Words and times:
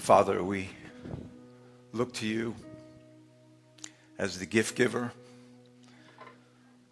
Father, 0.00 0.42
we 0.42 0.70
look 1.92 2.14
to 2.14 2.26
you 2.26 2.54
as 4.18 4.38
the 4.38 4.46
gift 4.46 4.74
giver, 4.74 5.12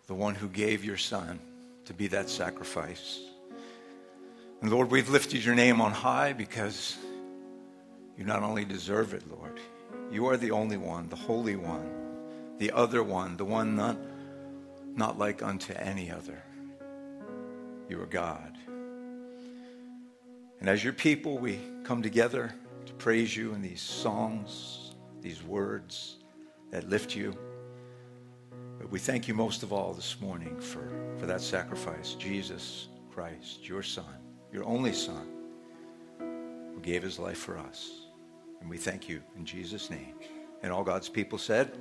the 0.07 0.15
one 0.15 0.35
who 0.35 0.47
gave 0.47 0.85
your 0.85 0.99
son 0.99 1.41
to 1.87 1.95
be 1.95 2.09
that 2.09 2.29
sacrifice. 2.29 3.19
And 4.61 4.71
Lord, 4.71 4.91
we've 4.91 5.09
lifted 5.09 5.43
your 5.43 5.55
name 5.55 5.81
on 5.81 5.91
high 5.91 6.35
because 6.35 6.99
you 8.19 8.25
not 8.25 8.43
only 8.43 8.67
deserve 8.67 9.15
it, 9.15 9.23
Lord, 9.31 9.59
you 10.13 10.27
are 10.27 10.37
the 10.37 10.51
only 10.51 10.77
one, 10.77 11.09
the 11.09 11.17
holy 11.17 11.57
one, 11.57 11.91
the 12.59 12.73
other 12.73 13.03
one, 13.03 13.39
the 13.39 13.45
one 13.45 13.75
not, 13.75 13.97
not 14.95 15.19
like 15.19 15.43
unto 15.43 15.73
any 15.73 16.11
other. 16.11 16.43
You 17.89 18.03
are 18.03 18.07
God. 18.07 18.53
And 20.61 20.69
as 20.69 20.85
your 20.85 20.93
people, 20.93 21.39
we 21.39 21.59
come 21.85 22.03
together 22.03 22.53
to 22.89 22.95
praise 22.95 23.37
you 23.37 23.53
in 23.53 23.61
these 23.61 23.83
songs, 23.83 24.95
these 25.21 25.43
words 25.43 26.17
that 26.71 26.89
lift 26.89 27.15
you. 27.15 27.37
But 28.79 28.91
we 28.91 28.99
thank 28.99 29.29
you 29.29 29.35
most 29.35 29.63
of 29.63 29.73
all 29.73 29.93
this 29.93 30.21
morning 30.21 30.59
for, 30.59 30.91
for 31.19 31.27
that 31.27 31.43
sacrifice, 31.43 32.15
Jesus 32.15 32.89
Christ, 33.11 33.69
your 33.69 33.83
Son, 33.83 34.17
your 34.53 34.65
only 34.65 34.95
Son, 34.95 35.29
who 36.19 36.81
gave 36.81 37.03
his 37.03 37.19
life 37.19 37.37
for 37.37 37.59
us. 37.59 37.91
And 38.63 38.71
we 38.71 38.79
thank 38.79 39.07
you 39.07 39.23
in 39.37 39.45
Jesus' 39.45 39.91
name. 39.91 40.15
And 40.63 40.73
all 40.73 40.83
God's 40.83 41.11
people 41.11 41.39
said, 41.39 41.77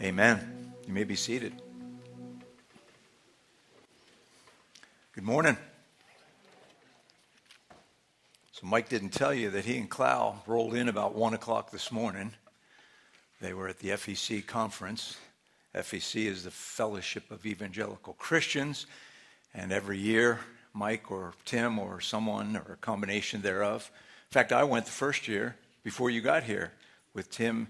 Amen. 0.00 0.72
You 0.86 0.92
may 0.92 1.04
be 1.04 1.16
seated. 1.16 1.60
Good 5.14 5.24
morning. 5.24 5.56
So, 8.58 8.66
Mike 8.66 8.88
didn't 8.88 9.10
tell 9.10 9.34
you 9.34 9.50
that 9.50 9.66
he 9.66 9.76
and 9.76 9.90
Clow 9.90 10.36
rolled 10.46 10.74
in 10.74 10.88
about 10.88 11.14
1 11.14 11.34
o'clock 11.34 11.70
this 11.70 11.92
morning. 11.92 12.32
They 13.38 13.52
were 13.52 13.68
at 13.68 13.80
the 13.80 13.90
FEC 13.90 14.46
conference. 14.46 15.18
FEC 15.74 16.24
is 16.24 16.44
the 16.44 16.50
Fellowship 16.50 17.30
of 17.30 17.44
Evangelical 17.44 18.14
Christians. 18.14 18.86
And 19.52 19.72
every 19.72 19.98
year, 19.98 20.40
Mike 20.72 21.10
or 21.10 21.34
Tim 21.44 21.78
or 21.78 22.00
someone 22.00 22.56
or 22.56 22.72
a 22.72 22.76
combination 22.76 23.42
thereof. 23.42 23.90
In 24.30 24.32
fact, 24.32 24.52
I 24.52 24.64
went 24.64 24.86
the 24.86 24.90
first 24.90 25.28
year 25.28 25.56
before 25.84 26.08
you 26.08 26.22
got 26.22 26.42
here 26.44 26.72
with 27.12 27.30
Tim 27.30 27.68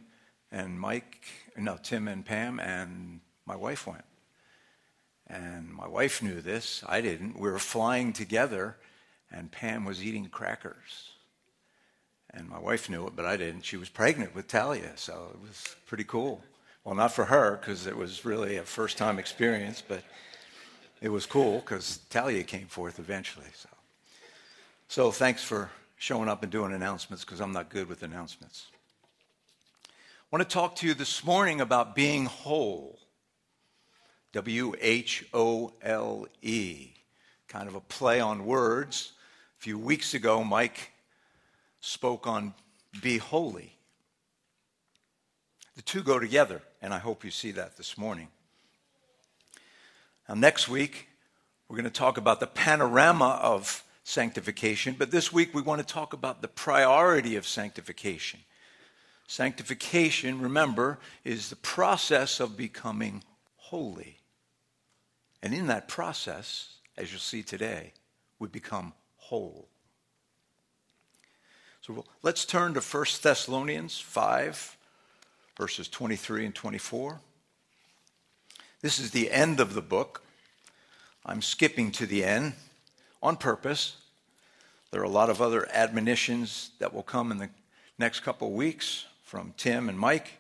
and 0.53 0.78
Mike, 0.78 1.27
no, 1.56 1.78
Tim 1.83 2.06
and 2.06 2.25
Pam, 2.25 2.61
and 2.61 3.19
my 3.45 3.56
wife 3.56 3.89
went. 3.89 4.05
And 5.27 5.69
my 5.69 5.89
wife 5.89 6.23
knew 6.23 6.41
this. 6.41 6.84
I 6.87 7.00
didn't. 7.00 7.41
We 7.41 7.50
were 7.50 7.59
flying 7.59 8.12
together, 8.12 8.77
and 9.31 9.51
Pam 9.51 9.85
was 9.85 10.03
eating 10.03 10.27
crackers. 10.27 11.11
And 12.31 12.49
my 12.49 12.59
wife 12.59 12.91
knew 12.91 13.07
it, 13.07 13.17
but 13.17 13.25
I 13.25 13.37
didn't. 13.37 13.65
She 13.65 13.77
was 13.77 13.89
pregnant 13.89 14.35
with 14.35 14.49
Talia, 14.49 14.93
so 14.97 15.31
it 15.33 15.41
was 15.41 15.77
pretty 15.87 16.05
cool. 16.05 16.43
Well, 16.85 16.95
not 16.95 17.13
for 17.13 17.25
her, 17.25 17.57
because 17.57 17.87
it 17.87 17.97
was 17.97 18.25
really 18.25 18.57
a 18.57 18.63
first 18.63 18.99
time 18.99 19.19
experience, 19.19 19.83
but 19.87 20.03
it 21.01 21.09
was 21.09 21.27
cool 21.27 21.61
because 21.61 21.99
Talia 22.11 22.43
came 22.43 22.67
forth 22.67 22.99
eventually. 22.99 23.47
So, 23.55 23.69
so 24.89 25.11
thanks 25.11 25.43
for 25.43 25.71
showing 25.97 26.29
up 26.29 26.43
and 26.43 26.53
doing 26.53 26.73
announcements 26.73 27.25
because 27.25 27.41
I'm 27.41 27.53
not 27.53 27.71
good 27.71 27.89
with 27.89 28.03
announcements. 28.03 28.67
I 29.89 30.37
want 30.37 30.49
to 30.49 30.53
talk 30.53 30.77
to 30.77 30.87
you 30.87 30.95
this 30.95 31.25
morning 31.25 31.61
about 31.61 31.95
being 31.95 32.27
whole. 32.27 32.99
W 34.33 34.75
H 34.81 35.25
O 35.33 35.73
L 35.81 36.27
E. 36.43 36.91
Kind 37.49 37.69
of 37.69 37.75
a 37.75 37.81
play 37.81 38.21
on 38.21 38.45
words. 38.45 39.13
A 39.59 39.62
few 39.62 39.79
weeks 39.79 40.15
ago, 40.15 40.45
Mike 40.45 40.93
spoke 41.81 42.27
on 42.27 42.55
be 43.03 43.19
holy. 43.19 43.73
The 45.77 45.83
two 45.83 46.03
go 46.03 46.19
together, 46.19 46.62
and 46.81 46.93
I 46.95 46.99
hope 46.99 47.25
you 47.25 47.31
see 47.31 47.51
that 47.53 47.77
this 47.77 47.99
morning. 47.99 48.29
Now, 50.28 50.34
next 50.34 50.69
week, 50.69 51.09
we're 51.69 51.77
going 51.77 51.84
to 51.84 51.91
talk 51.91 52.17
about 52.17 52.41
the 52.41 52.47
panorama 52.47 53.39
of 53.43 53.83
sanctification, 54.05 54.94
but 54.99 55.11
this 55.11 55.33
week 55.33 55.55
we 55.55 55.62
want 55.62 55.81
to 55.81 55.87
talk 55.87 56.12
about 56.12 56.43
the 56.43 56.49
priority 56.49 57.37
of 57.37 57.47
sanctification. 57.47 58.41
Sanctification, 59.27 60.41
remember, 60.41 60.99
is 61.25 61.50
the 61.50 61.56
process 61.56 62.41
of 62.41 62.56
becoming 62.56 63.25
holy. 63.56 64.19
And 65.43 65.53
in 65.53 65.67
that 65.67 65.88
process, 65.88 66.77
as 66.97 67.11
you'll 67.11 67.21
see 67.21 67.43
today, 67.43 67.93
we 68.38 68.49
become 68.49 68.93
whole. 69.28 69.66
So 71.81 72.04
let's 72.22 72.44
turn 72.44 72.75
to 72.75 72.81
1 72.81 73.04
Thessalonians 73.22 73.98
5, 73.98 74.76
verses 75.56 75.88
23 75.88 76.47
and 76.47 76.54
24. 76.54 77.20
This 78.82 78.98
is 78.98 79.10
the 79.10 79.31
end 79.31 79.59
of 79.59 79.75
the 79.75 79.82
book. 79.82 80.22
I'm 81.25 81.42
skipping 81.42 81.91
to 81.92 82.06
the 82.06 82.25
end 82.25 82.54
on 83.22 83.37
purpose. 83.37 83.97
There 84.92 85.00
are 85.00 85.04
a 85.04 85.09
lot 85.09 85.31
of 85.31 85.43
other 85.43 85.69
admonitions 85.72 86.70
that 86.78 86.94
will 86.94 87.03
come 87.03 87.32
in 87.32 87.38
the 87.38 87.50
next 87.98 88.20
couple 88.20 88.48
of 88.48 88.54
weeks 88.54 89.06
from 89.25 89.54
Tim 89.56 89.88
and 89.88 89.98
Mike, 89.98 90.34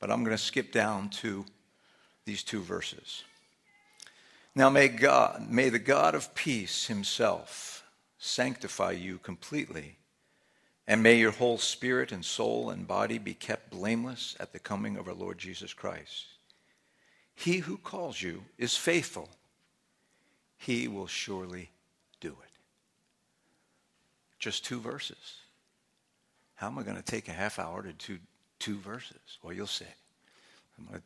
but 0.00 0.10
I'm 0.10 0.24
going 0.24 0.36
to 0.36 0.42
skip 0.42 0.72
down 0.72 1.08
to 1.10 1.44
these 2.24 2.42
two 2.42 2.62
verses. 2.62 3.22
Now 4.56 4.70
may 4.70 4.88
God, 4.88 5.48
may 5.48 5.68
the 5.68 5.78
God 5.78 6.16
of 6.16 6.34
peace 6.34 6.86
himself 6.86 7.77
sanctify 8.18 8.92
you 8.92 9.18
completely, 9.18 9.96
and 10.86 11.02
may 11.02 11.18
your 11.18 11.30
whole 11.30 11.58
spirit 11.58 12.12
and 12.12 12.24
soul 12.24 12.70
and 12.70 12.86
body 12.86 13.18
be 13.18 13.34
kept 13.34 13.70
blameless 13.70 14.36
at 14.40 14.52
the 14.52 14.58
coming 14.58 14.96
of 14.96 15.06
our 15.06 15.14
Lord 15.14 15.38
Jesus 15.38 15.72
Christ. 15.72 16.26
He 17.34 17.58
who 17.58 17.76
calls 17.76 18.20
you 18.20 18.42
is 18.56 18.76
faithful. 18.76 19.28
He 20.56 20.88
will 20.88 21.06
surely 21.06 21.70
do 22.20 22.30
it. 22.30 22.50
Just 24.38 24.64
two 24.64 24.80
verses. 24.80 25.36
How 26.56 26.66
am 26.66 26.78
I 26.78 26.82
going 26.82 26.96
to 26.96 27.02
take 27.02 27.28
a 27.28 27.32
half 27.32 27.60
hour 27.60 27.82
to 27.82 27.92
do 27.92 28.18
two 28.58 28.78
verses? 28.78 29.38
Well, 29.42 29.52
you'll 29.52 29.68
see. 29.68 29.84
I'm 30.78 30.86
going 30.86 30.98
to 30.98 31.04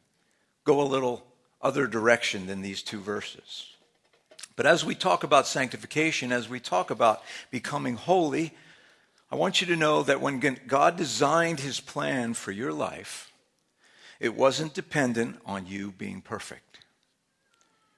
go 0.65 0.81
a 0.81 0.85
little 0.85 1.27
other 1.61 1.87
direction 1.87 2.47
than 2.47 2.63
these 2.63 2.83
two 2.83 3.01
verses. 3.01 3.67
But 4.57 4.67
as 4.67 4.85
we 4.85 4.95
talk 4.95 5.25
about 5.25 5.47
sanctification, 5.47 6.33
as 6.33 6.49
we 6.49 6.61
talk 6.61 6.91
about 6.91 7.23
becoming 7.51 7.97
holy, 7.97 8.53
I 9.31 9.37
want 9.37 9.61
you 9.61 9.67
to 9.69 9.77
know 9.77 10.03
that 10.03 10.21
when 10.21 10.41
God 10.67 10.97
designed 10.97 11.61
his 11.61 11.81
plan 11.81 12.35
for 12.35 12.53
your 12.53 12.73
life, 12.73 13.33
it 14.21 14.37
wasn't 14.37 14.75
dependent 14.75 15.41
on 15.47 15.67
you 15.67 15.91
being 15.93 16.21
perfect. 16.21 16.81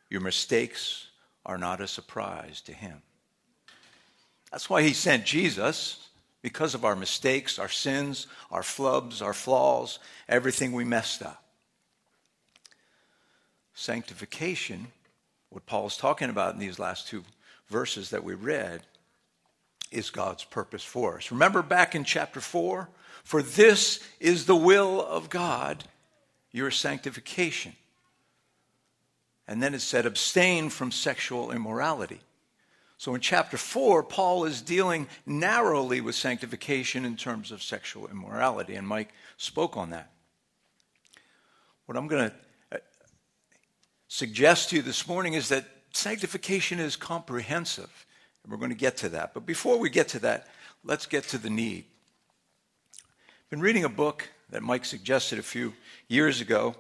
Your 0.09 0.21
mistakes 0.21 1.09
are 1.45 1.59
not 1.59 1.81
a 1.81 1.89
surprise 1.89 2.61
to 2.63 2.73
him. 2.73 3.03
That's 4.53 4.71
why 4.71 4.83
he 4.83 4.93
sent 4.93 5.25
Jesus 5.25 6.09
because 6.41 6.75
of 6.75 6.85
our 6.85 6.95
mistakes, 6.95 7.59
our 7.59 7.69
sins, 7.69 8.27
our 8.51 8.63
flubs, 8.63 9.21
our 9.21 9.33
flaws, 9.33 9.99
everything 10.29 10.73
we 10.73 10.85
messed 10.85 11.23
up. 11.23 11.43
Sanctification, 13.75 14.87
what 15.55 15.67
Paul 15.67 15.87
is 15.87 15.97
talking 15.97 16.31
about 16.31 16.53
in 16.55 16.59
these 16.59 16.81
last 16.81 17.07
two 17.07 17.23
verses 17.69 18.11
that 18.11 18.25
we 18.25 18.35
read, 18.35 18.83
is 19.93 20.11
God's 20.11 20.43
purpose 20.43 20.83
for 20.83 21.17
us. 21.17 21.31
Remember 21.31 21.63
back 21.63 21.95
in 21.95 22.03
chapter 22.03 22.41
4? 22.41 22.89
For 23.23 23.41
this 23.41 24.01
is 24.19 24.47
the 24.47 24.57
will 24.57 25.01
of 25.01 25.31
God, 25.31 25.85
your 26.51 26.73
sanctification. 26.73 27.75
And 29.47 29.63
then 29.63 29.75
it 29.75 29.81
said, 29.81 30.07
abstain 30.07 30.71
from 30.71 30.91
sexual 30.91 31.53
immorality. 31.53 32.21
So 32.99 33.15
in 33.15 33.21
chapter 33.21 33.57
4, 33.57 34.03
Paul 34.03 34.47
is 34.47 34.61
dealing 34.61 35.07
narrowly 35.25 36.01
with 36.01 36.17
sanctification 36.17 37.05
in 37.05 37.17
terms 37.17 37.53
of 37.53 37.63
sexual 37.63 38.09
immorality, 38.09 38.75
and 38.75 38.89
Mike 38.89 39.13
spoke 39.37 39.77
on 39.77 39.91
that. 39.91 40.11
What 41.87 41.97
I'm 41.97 42.09
going 42.09 42.31
to 42.31 42.37
suggest 44.09 44.71
to 44.71 44.77
you 44.77 44.83
this 44.83 45.07
morning 45.07 45.35
is 45.35 45.49
that 45.49 45.65
sanctification 45.93 46.79
is 46.79 46.97
comprehensive, 46.97 48.07
and 48.43 48.53
we're 48.53 48.59
going 48.59 48.71
to 48.71 48.77
get 48.77 48.97
to 48.99 49.09
that. 49.11 49.35
But 49.35 49.47
before 49.47 49.79
we 49.79 49.91
get 49.91 50.09
to 50.09 50.19
that, 50.21 50.47
let's 50.85 51.07
get 51.07 51.25
to 51.29 51.39
the 51.39 51.51
need. 51.51 51.85
I've 52.99 53.51
been 53.51 53.61
reading 53.61 53.85
a 53.85 53.89
book 53.89 54.29
that 54.51 54.63
Mike 54.63 54.85
suggested 54.85 55.39
a 55.39 55.43
few 55.43 55.75
years 56.09 56.41
ago, 56.41 56.75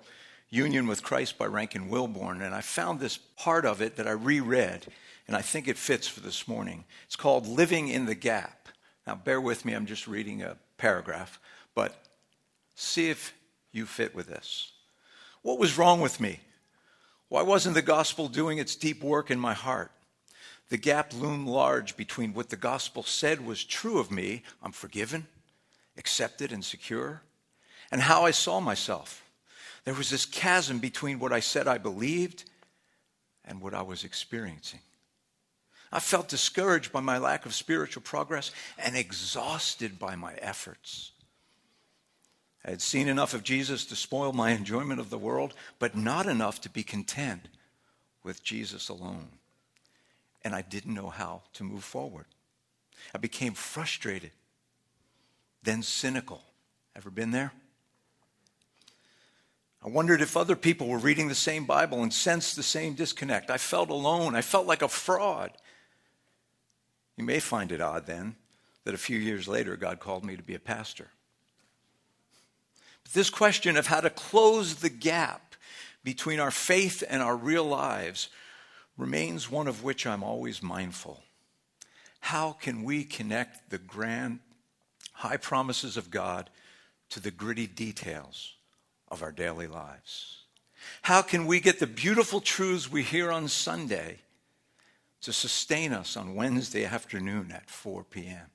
Union 0.50 0.86
with 0.86 1.02
Christ 1.02 1.38
by 1.38 1.46
Rankin 1.46 1.88
Wilbourne, 1.88 2.42
and 2.42 2.54
I 2.54 2.60
found 2.60 3.00
this 3.00 3.16
part 3.16 3.64
of 3.64 3.82
it 3.82 3.96
that 3.96 4.06
I 4.06 4.12
reread 4.12 4.86
and 5.26 5.36
I 5.36 5.42
think 5.42 5.68
it 5.68 5.78
fits 5.78 6.06
for 6.06 6.20
this 6.20 6.46
morning. 6.46 6.84
It's 7.06 7.16
called 7.16 7.46
Living 7.46 7.88
in 7.88 8.06
the 8.06 8.14
Gap. 8.14 8.68
Now, 9.06 9.14
bear 9.14 9.40
with 9.40 9.64
me, 9.64 9.72
I'm 9.72 9.86
just 9.86 10.06
reading 10.06 10.42
a 10.42 10.56
paragraph, 10.76 11.40
but 11.74 11.96
see 12.74 13.10
if 13.10 13.34
you 13.72 13.86
fit 13.86 14.14
with 14.14 14.26
this. 14.26 14.72
What 15.42 15.58
was 15.58 15.78
wrong 15.78 16.00
with 16.00 16.20
me? 16.20 16.40
Why 17.34 17.42
wasn't 17.42 17.74
the 17.74 17.82
gospel 17.82 18.28
doing 18.28 18.58
its 18.58 18.76
deep 18.76 19.02
work 19.02 19.28
in 19.28 19.40
my 19.40 19.54
heart? 19.54 19.90
The 20.68 20.76
gap 20.76 21.12
loomed 21.12 21.48
large 21.48 21.96
between 21.96 22.32
what 22.32 22.48
the 22.48 22.56
gospel 22.56 23.02
said 23.02 23.44
was 23.44 23.64
true 23.64 23.98
of 23.98 24.12
me 24.12 24.44
I'm 24.62 24.70
forgiven, 24.70 25.26
accepted, 25.98 26.52
and 26.52 26.64
secure, 26.64 27.22
and 27.90 28.02
how 28.02 28.24
I 28.24 28.30
saw 28.30 28.60
myself. 28.60 29.28
There 29.82 29.94
was 29.94 30.10
this 30.10 30.26
chasm 30.26 30.78
between 30.78 31.18
what 31.18 31.32
I 31.32 31.40
said 31.40 31.66
I 31.66 31.76
believed 31.76 32.48
and 33.44 33.60
what 33.60 33.74
I 33.74 33.82
was 33.82 34.04
experiencing. 34.04 34.82
I 35.90 35.98
felt 35.98 36.28
discouraged 36.28 36.92
by 36.92 37.00
my 37.00 37.18
lack 37.18 37.46
of 37.46 37.52
spiritual 37.52 38.04
progress 38.04 38.52
and 38.78 38.96
exhausted 38.96 39.98
by 39.98 40.14
my 40.14 40.34
efforts. 40.34 41.10
I 42.64 42.70
had 42.70 42.80
seen 42.80 43.08
enough 43.08 43.34
of 43.34 43.42
Jesus 43.42 43.84
to 43.86 43.96
spoil 43.96 44.32
my 44.32 44.50
enjoyment 44.52 44.98
of 44.98 45.10
the 45.10 45.18
world, 45.18 45.54
but 45.78 45.96
not 45.96 46.26
enough 46.26 46.60
to 46.62 46.70
be 46.70 46.82
content 46.82 47.48
with 48.22 48.42
Jesus 48.42 48.88
alone. 48.88 49.28
And 50.42 50.54
I 50.54 50.62
didn't 50.62 50.94
know 50.94 51.10
how 51.10 51.42
to 51.54 51.64
move 51.64 51.84
forward. 51.84 52.24
I 53.14 53.18
became 53.18 53.52
frustrated, 53.52 54.30
then 55.62 55.82
cynical. 55.82 56.42
Ever 56.96 57.10
been 57.10 57.32
there? 57.32 57.52
I 59.84 59.88
wondered 59.88 60.22
if 60.22 60.36
other 60.36 60.56
people 60.56 60.88
were 60.88 60.98
reading 60.98 61.28
the 61.28 61.34
same 61.34 61.66
Bible 61.66 62.02
and 62.02 62.12
sensed 62.12 62.56
the 62.56 62.62
same 62.62 62.94
disconnect. 62.94 63.50
I 63.50 63.58
felt 63.58 63.90
alone. 63.90 64.34
I 64.34 64.40
felt 64.40 64.66
like 64.66 64.80
a 64.80 64.88
fraud. 64.88 65.50
You 67.18 67.24
may 67.24 67.40
find 67.40 67.70
it 67.70 67.82
odd 67.82 68.06
then 68.06 68.36
that 68.84 68.94
a 68.94 68.98
few 68.98 69.18
years 69.18 69.46
later 69.46 69.76
God 69.76 70.00
called 70.00 70.24
me 70.24 70.36
to 70.36 70.42
be 70.42 70.54
a 70.54 70.60
pastor. 70.60 71.08
This 73.12 73.30
question 73.30 73.76
of 73.76 73.86
how 73.86 74.00
to 74.00 74.10
close 74.10 74.76
the 74.76 74.90
gap 74.90 75.54
between 76.02 76.40
our 76.40 76.50
faith 76.50 77.02
and 77.08 77.22
our 77.22 77.36
real 77.36 77.64
lives 77.64 78.28
remains 78.96 79.50
one 79.50 79.66
of 79.66 79.82
which 79.82 80.06
I'm 80.06 80.22
always 80.22 80.62
mindful. 80.62 81.22
How 82.20 82.52
can 82.52 82.84
we 82.84 83.04
connect 83.04 83.70
the 83.70 83.78
grand, 83.78 84.40
high 85.12 85.36
promises 85.36 85.96
of 85.96 86.10
God 86.10 86.50
to 87.10 87.20
the 87.20 87.30
gritty 87.30 87.66
details 87.66 88.54
of 89.08 89.22
our 89.22 89.32
daily 89.32 89.66
lives? 89.66 90.38
How 91.02 91.22
can 91.22 91.46
we 91.46 91.60
get 91.60 91.80
the 91.80 91.86
beautiful 91.86 92.40
truths 92.40 92.90
we 92.90 93.02
hear 93.02 93.30
on 93.30 93.48
Sunday 93.48 94.18
to 95.22 95.32
sustain 95.32 95.92
us 95.92 96.16
on 96.16 96.34
Wednesday 96.34 96.84
afternoon 96.84 97.52
at 97.52 97.70
4 97.70 98.04
p.m.? 98.04 98.50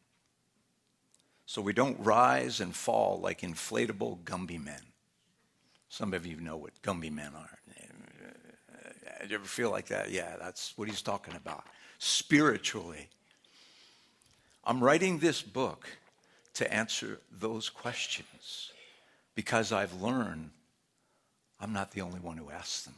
So 1.49 1.63
we 1.63 1.73
don't 1.73 1.99
rise 2.01 2.59
and 2.59 2.75
fall 2.75 3.19
like 3.19 3.41
inflatable 3.41 4.19
Gumby 4.19 4.63
men. 4.63 4.83
Some 5.89 6.13
of 6.13 6.23
you 6.23 6.39
know 6.39 6.57
what 6.57 6.79
Gumby 6.83 7.11
men 7.11 7.31
are. 7.35 7.57
Do 9.23 9.27
you 9.27 9.33
ever 9.33 9.45
feel 9.45 9.71
like 9.71 9.87
that? 9.87 10.11
Yeah, 10.11 10.35
that's 10.39 10.77
what 10.77 10.87
he's 10.87 11.01
talking 11.01 11.33
about. 11.33 11.63
Spiritually. 11.97 13.07
I'm 14.63 14.79
writing 14.79 15.17
this 15.17 15.41
book 15.41 15.89
to 16.53 16.71
answer 16.71 17.19
those 17.31 17.67
questions 17.67 18.71
because 19.33 19.71
I've 19.71 19.99
learned 19.99 20.51
I'm 21.59 21.73
not 21.73 21.93
the 21.93 22.01
only 22.01 22.19
one 22.19 22.37
who 22.37 22.51
asks 22.51 22.83
them. 22.83 22.95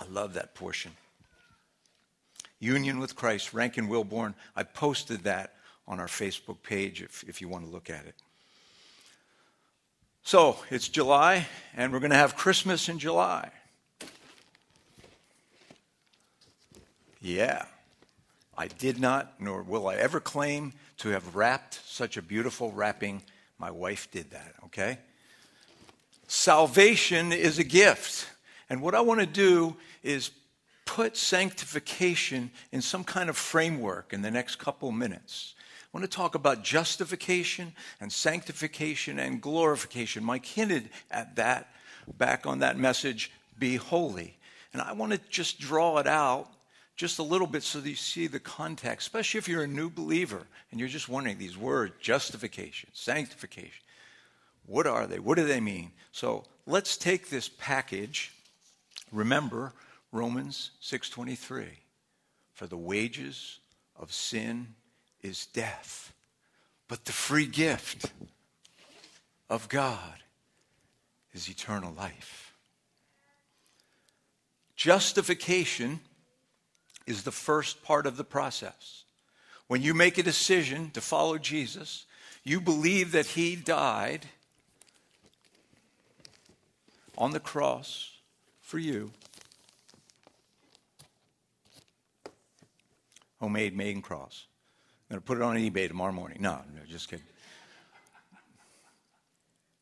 I 0.00 0.04
love 0.04 0.34
that 0.34 0.54
portion. 0.54 0.92
Union 2.60 3.00
with 3.00 3.16
Christ, 3.16 3.52
Rankin 3.52 3.88
Wilbourne, 3.88 4.36
I 4.54 4.62
posted 4.62 5.24
that 5.24 5.54
on 5.86 6.00
our 6.00 6.06
Facebook 6.06 6.62
page 6.62 7.02
if, 7.02 7.24
if 7.28 7.40
you 7.40 7.48
want 7.48 7.64
to 7.64 7.70
look 7.70 7.90
at 7.90 8.06
it. 8.06 8.14
So 10.22 10.58
it's 10.70 10.88
July, 10.88 11.46
and 11.76 11.92
we're 11.92 11.98
going 11.98 12.12
to 12.12 12.16
have 12.16 12.36
Christmas 12.36 12.88
in 12.88 12.98
July. 12.98 13.50
Yeah, 17.20 17.64
I 18.56 18.68
did 18.68 19.00
not, 19.00 19.40
nor 19.40 19.62
will 19.62 19.88
I 19.88 19.96
ever 19.96 20.20
claim 20.20 20.72
to 20.98 21.08
have 21.10 21.34
wrapped 21.34 21.80
such 21.86 22.16
a 22.16 22.22
beautiful 22.22 22.72
wrapping. 22.72 23.22
My 23.58 23.70
wife 23.70 24.10
did 24.10 24.30
that, 24.30 24.54
okay? 24.66 24.98
Salvation 26.28 27.32
is 27.32 27.58
a 27.58 27.64
gift. 27.64 28.28
And 28.70 28.80
what 28.80 28.94
I 28.94 29.00
want 29.00 29.20
to 29.20 29.26
do 29.26 29.76
is 30.02 30.30
put 30.84 31.16
sanctification 31.16 32.50
in 32.70 32.82
some 32.82 33.04
kind 33.04 33.28
of 33.28 33.36
framework 33.36 34.12
in 34.12 34.22
the 34.22 34.30
next 34.30 34.56
couple 34.56 34.90
minutes. 34.92 35.54
I 35.92 35.98
want 35.98 36.10
to 36.10 36.16
talk 36.16 36.34
about 36.34 36.64
justification 36.64 37.74
and 38.00 38.10
sanctification 38.10 39.18
and 39.18 39.42
glorification. 39.42 40.24
Mike 40.24 40.46
hinted 40.46 40.88
at 41.10 41.36
that 41.36 41.68
back 42.16 42.46
on 42.46 42.60
that 42.60 42.78
message, 42.78 43.30
Be 43.58 43.76
Holy. 43.76 44.38
And 44.72 44.80
I 44.80 44.92
want 44.92 45.12
to 45.12 45.20
just 45.28 45.60
draw 45.60 45.98
it 45.98 46.06
out 46.06 46.48
just 46.96 47.18
a 47.18 47.22
little 47.22 47.46
bit 47.46 47.62
so 47.62 47.78
that 47.78 47.88
you 47.88 47.94
see 47.94 48.26
the 48.26 48.40
context, 48.40 49.06
especially 49.06 49.38
if 49.38 49.48
you're 49.48 49.64
a 49.64 49.68
new 49.68 49.90
believer 49.90 50.46
and 50.70 50.80
you're 50.80 50.88
just 50.88 51.10
wondering 51.10 51.36
these 51.36 51.58
words 51.58 51.92
justification, 52.00 52.88
sanctification. 52.94 53.82
What 54.64 54.86
are 54.86 55.06
they? 55.06 55.18
What 55.18 55.36
do 55.36 55.44
they 55.44 55.60
mean? 55.60 55.92
So 56.12 56.44
let's 56.66 56.96
take 56.96 57.28
this 57.28 57.50
package. 57.58 58.32
Remember 59.10 59.74
Romans 60.10 60.70
6:23. 60.80 61.66
For 62.54 62.66
the 62.66 62.76
wages 62.76 63.58
of 63.96 64.12
sin 64.12 64.74
is 65.22 65.46
death, 65.46 66.12
but 66.88 67.04
the 67.04 67.12
free 67.12 67.46
gift 67.46 68.12
of 69.48 69.68
God 69.68 70.22
is 71.32 71.48
eternal 71.48 71.92
life. 71.92 72.54
Justification 74.76 76.00
is 77.06 77.22
the 77.22 77.32
first 77.32 77.82
part 77.82 78.06
of 78.06 78.16
the 78.16 78.24
process. 78.24 79.04
When 79.68 79.82
you 79.82 79.94
make 79.94 80.18
a 80.18 80.22
decision 80.22 80.90
to 80.90 81.00
follow 81.00 81.38
Jesus, 81.38 82.04
you 82.44 82.60
believe 82.60 83.12
that 83.12 83.26
he 83.26 83.56
died 83.56 84.26
on 87.16 87.30
the 87.30 87.40
cross 87.40 88.10
for 88.60 88.78
you. 88.78 89.12
Homemade 93.40 93.76
maiden 93.76 94.02
cross 94.02 94.46
going 95.12 95.20
to 95.20 95.26
put 95.26 95.36
it 95.36 95.42
on 95.42 95.56
eBay 95.56 95.88
tomorrow 95.88 96.10
morning. 96.12 96.38
No, 96.40 96.60
no, 96.74 96.80
just 96.88 97.10
kidding. 97.10 97.26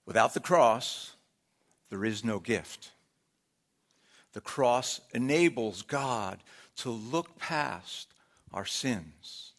Without 0.05 0.35
the 0.35 0.41
cross, 0.41 1.13
there 1.89 2.05
is 2.05 2.25
no 2.25 2.41
gift. 2.41 2.91
The 4.33 4.41
cross 4.41 5.01
enables 5.15 5.83
God 5.83 6.41
to 6.79 6.91
look 6.91 7.39
past 7.39 8.09
our 8.53 8.65
sins 8.65 9.53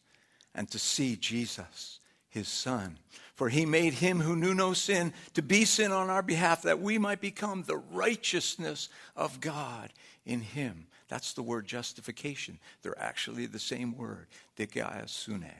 and 0.54 0.70
to 0.70 0.78
see 0.78 1.16
Jesus, 1.16 2.00
his 2.28 2.48
Son. 2.48 2.98
For 3.34 3.48
he 3.48 3.64
made 3.64 3.94
him 3.94 4.20
who 4.20 4.36
knew 4.36 4.52
no 4.52 4.74
sin 4.74 5.14
to 5.32 5.40
be 5.40 5.64
sin 5.64 5.90
on 5.90 6.10
our 6.10 6.22
behalf 6.22 6.62
that 6.62 6.82
we 6.82 6.98
might 6.98 7.22
become 7.22 7.62
the 7.62 7.78
righteousness 7.78 8.90
of 9.16 9.40
God 9.40 9.90
in 10.26 10.42
him. 10.42 10.86
That's 11.12 11.34
the 11.34 11.42
word 11.42 11.66
justification. 11.66 12.58
They're 12.80 12.98
actually 12.98 13.44
the 13.44 13.58
same 13.58 13.94
word, 13.98 14.28
dikaiosune. 14.56 15.52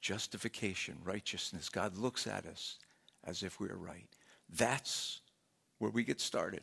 Justification, 0.00 0.96
righteousness. 1.04 1.68
God 1.68 1.98
looks 1.98 2.26
at 2.26 2.46
us 2.46 2.78
as 3.22 3.42
if 3.42 3.60
we 3.60 3.68
are 3.68 3.76
right. 3.76 4.08
That's 4.48 5.20
where 5.76 5.90
we 5.90 6.04
get 6.04 6.22
started. 6.22 6.62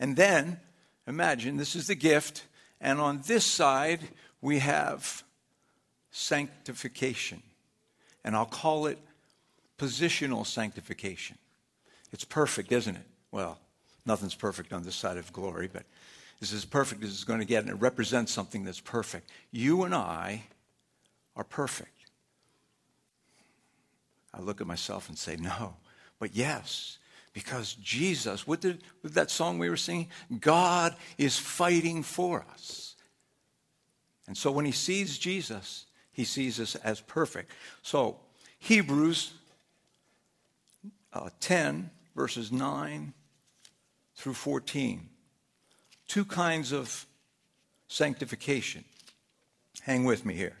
And 0.00 0.16
then, 0.16 0.60
imagine 1.06 1.58
this 1.58 1.76
is 1.76 1.88
the 1.88 1.94
gift, 1.94 2.46
and 2.80 3.02
on 3.02 3.20
this 3.26 3.44
side, 3.44 4.00
we 4.40 4.60
have 4.60 5.24
sanctification. 6.10 7.42
And 8.24 8.34
I'll 8.34 8.46
call 8.46 8.86
it 8.86 8.98
positional 9.76 10.46
sanctification. 10.46 11.36
It's 12.12 12.24
perfect, 12.24 12.72
isn't 12.72 12.96
it? 12.96 13.06
Well, 13.30 13.58
nothing's 14.06 14.34
perfect 14.34 14.72
on 14.72 14.84
this 14.84 14.96
side 14.96 15.18
of 15.18 15.34
glory, 15.34 15.68
but 15.70 15.84
this 16.42 16.52
is 16.52 16.64
perfect 16.64 17.04
as 17.04 17.10
it's 17.10 17.22
going 17.22 17.38
to 17.38 17.44
get, 17.44 17.62
and 17.62 17.70
it 17.70 17.80
represents 17.80 18.32
something 18.32 18.64
that's 18.64 18.80
perfect. 18.80 19.30
You 19.52 19.84
and 19.84 19.94
I 19.94 20.42
are 21.36 21.44
perfect. 21.44 21.96
I 24.34 24.40
look 24.40 24.60
at 24.60 24.66
myself 24.66 25.08
and 25.08 25.16
say, 25.16 25.36
no. 25.36 25.76
But 26.18 26.34
yes, 26.34 26.98
because 27.32 27.74
Jesus, 27.74 28.44
what 28.44 28.60
did 28.60 28.82
with 29.04 29.14
that 29.14 29.30
song 29.30 29.60
we 29.60 29.70
were 29.70 29.76
singing? 29.76 30.08
God 30.40 30.96
is 31.16 31.38
fighting 31.38 32.02
for 32.02 32.44
us. 32.50 32.96
And 34.26 34.36
so 34.36 34.50
when 34.50 34.64
he 34.64 34.72
sees 34.72 35.18
Jesus, 35.18 35.86
he 36.10 36.24
sees 36.24 36.58
us 36.58 36.74
as 36.74 37.00
perfect. 37.00 37.52
So 37.82 38.18
Hebrews 38.58 39.32
uh, 41.12 41.30
10, 41.38 41.88
verses 42.16 42.50
9 42.50 43.12
through 44.16 44.34
14 44.34 45.08
two 46.12 46.24
kinds 46.26 46.72
of 46.72 47.06
sanctification. 47.88 48.84
Hang 49.80 50.04
with 50.04 50.26
me 50.26 50.34
here. 50.34 50.58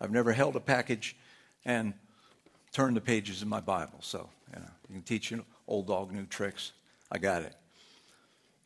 I've 0.00 0.10
never 0.10 0.32
held 0.32 0.56
a 0.56 0.60
package 0.60 1.14
and 1.66 1.92
turned 2.72 2.96
the 2.96 3.02
pages 3.02 3.42
in 3.42 3.48
my 3.48 3.60
Bible, 3.60 3.98
so 4.00 4.30
you, 4.54 4.58
know, 4.58 4.66
you 4.88 4.94
can 4.94 5.02
teach 5.02 5.32
an 5.32 5.44
old 5.68 5.88
dog 5.88 6.12
new 6.12 6.24
tricks. 6.24 6.72
I 7.12 7.18
got 7.18 7.42
it. 7.42 7.54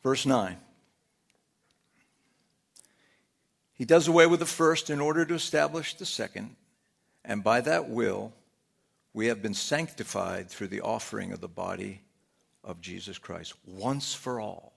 Verse 0.03 0.25
9. 0.25 0.55
He 3.73 3.83
does 3.83 4.07
away 4.07 4.25
with 4.25 4.39
the 4.39 4.45
first 4.45 4.89
in 4.89 5.01
order 5.01 5.25
to 5.25 5.33
establish 5.33 5.95
the 5.95 6.05
second, 6.05 6.55
and 7.25 7.43
by 7.43 7.59
that 7.59 7.89
will 7.89 8.31
we 9.13 9.25
have 9.25 9.41
been 9.41 9.53
sanctified 9.53 10.49
through 10.49 10.67
the 10.67 10.79
offering 10.79 11.33
of 11.33 11.41
the 11.41 11.49
body 11.49 11.99
of 12.63 12.79
Jesus 12.79 13.17
Christ 13.17 13.53
once 13.65 14.13
for 14.13 14.39
all. 14.39 14.70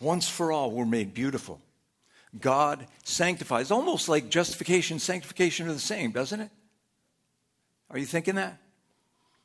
Once 0.00 0.28
for 0.28 0.50
all, 0.50 0.70
we're 0.70 0.86
made 0.86 1.12
beautiful. 1.12 1.60
God 2.40 2.86
sanctifies. 3.04 3.70
Almost 3.70 4.08
like 4.08 4.30
justification 4.30 4.98
sanctification 4.98 5.68
are 5.68 5.72
the 5.72 5.78
same, 5.78 6.10
doesn't 6.10 6.40
it? 6.40 6.50
Are 7.90 7.98
you 7.98 8.06
thinking 8.06 8.36
that? 8.36 8.58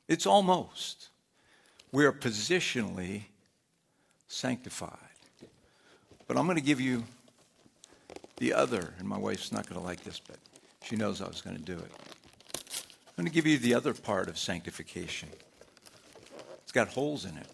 It's 0.08 0.26
almost. 0.26 1.10
We 1.92 2.06
are 2.06 2.14
positionally 2.14 3.24
sanctified. 4.28 4.98
But 6.28 6.38
I'm 6.38 6.46
going 6.46 6.58
to 6.58 6.64
give 6.64 6.80
you 6.80 7.04
the 8.38 8.54
other, 8.54 8.94
and 9.00 9.08
my 9.08 9.18
wife's 9.18 9.52
not 9.52 9.68
going 9.68 9.80
to 9.80 9.86
like 9.86 10.04
this, 10.04 10.20
but 10.20 10.38
she 10.84 10.96
knows 10.96 11.22
I 11.22 11.28
was 11.28 11.42
going 11.42 11.58
to 11.58 11.62
do 11.62 11.74
it. 11.74 11.92
I'm 13.18 13.24
going 13.24 13.28
to 13.28 13.34
give 13.34 13.48
you 13.48 13.58
the 13.58 13.74
other 13.74 13.94
part 13.94 14.28
of 14.28 14.38
sanctification. 14.38 15.30
It's 16.64 16.72
got 16.72 16.90
holes 16.90 17.26
in 17.26 17.38
it. 17.38 17.48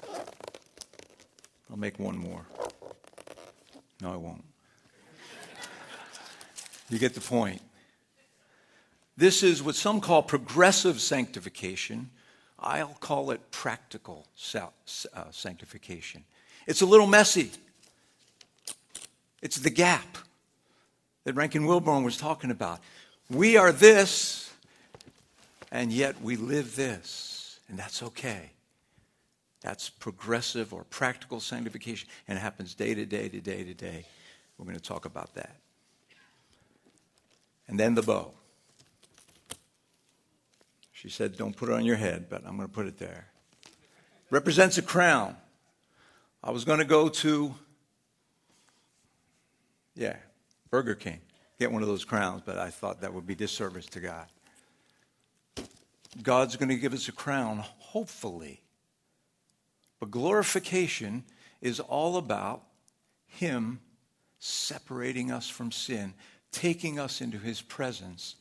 I'll 1.70 1.78
make 1.78 2.00
one 2.00 2.18
more. 2.18 2.46
No, 4.02 4.12
I 4.12 4.18
won't. 4.18 4.44
You 6.90 7.00
get 7.00 7.14
the 7.14 7.22
point. 7.22 7.62
This 9.16 9.44
is 9.44 9.62
what 9.62 9.76
some 9.76 10.02
call 10.02 10.24
progressive 10.24 11.00
sanctification. 11.00 12.10
I'll 12.60 12.98
call 13.00 13.32
it 13.32 13.52
practical 13.52 14.28
uh, 14.56 15.24
sanctification. 15.32 16.24
It's 16.68 16.82
a 16.82 16.86
little 16.86 17.08
messy. 17.08 17.52
It's 19.42 19.58
the 19.58 19.70
gap 19.70 20.18
that 21.24 21.34
Rankin 21.34 21.66
Wilbourne 21.66 22.04
was 22.04 22.18
talking 22.18 22.52
about. 22.52 22.80
We 23.30 23.58
are 23.58 23.72
this, 23.72 24.52
and 25.72 25.92
yet 25.92 26.22
we 26.22 26.36
live 26.36 26.76
this, 26.76 27.60
and 27.70 27.78
that's 27.78 28.04
okay. 28.04 28.52
That's 29.62 29.90
progressive 29.90 30.74
or 30.74 30.84
practical 30.86 31.40
sanctification, 31.40 32.10
and 32.28 32.38
it 32.38 32.42
happens 32.42 32.74
day 32.74 32.96
to 32.96 33.06
day 33.06 33.30
to 33.30 33.40
day 33.40 33.64
to 33.64 33.74
day. 33.74 34.06
We're 34.58 34.66
going 34.66 34.78
to 34.78 34.84
talk 34.84 35.06
about 35.06 35.34
that. 35.36 35.56
And 37.68 37.80
then 37.80 37.96
the 37.96 38.02
bow. 38.02 38.34
She 40.92 41.10
said, 41.10 41.38
Don't 41.38 41.56
put 41.56 41.70
it 41.70 41.74
on 41.74 41.86
your 41.86 41.96
head, 41.96 42.28
but 42.30 42.44
I'm 42.46 42.58
going 42.58 42.68
to 42.68 42.74
put 42.74 42.88
it 42.88 42.98
there. 42.98 43.28
Represents 44.30 44.78
a 44.78 44.82
crown. 44.82 45.36
I 46.44 46.52
was 46.52 46.66
going 46.66 46.80
to 46.80 46.86
go 46.86 47.08
to, 47.08 47.54
yeah, 49.96 50.16
Burger 50.72 50.96
King, 50.96 51.20
get 51.60 51.72
one 51.72 51.84
of 51.84 51.88
those 51.88 52.04
crowns, 52.04 52.42
but 52.44 52.58
I 52.58 52.70
thought 52.70 53.02
that 53.02 53.14
would 53.14 53.28
be 53.28 53.36
disservice 53.36 53.86
to 53.88 54.00
God. 54.00 54.26
God's 56.22 56.56
going 56.56 56.70
to 56.70 56.78
give 56.78 56.94
us 56.94 57.08
a 57.08 57.12
crown, 57.12 57.60
hopefully. 57.60 58.62
But 60.02 60.10
glorification 60.10 61.24
is 61.62 61.80
all 61.80 62.18
about 62.18 62.64
Him 63.28 63.82
separating 64.40 65.32
us 65.32 65.48
from 65.48 65.72
sin, 65.72 66.16
taking 66.52 67.00
us 67.00 67.22
into 67.22 67.38
His 67.38 67.62
presence, 67.62 68.36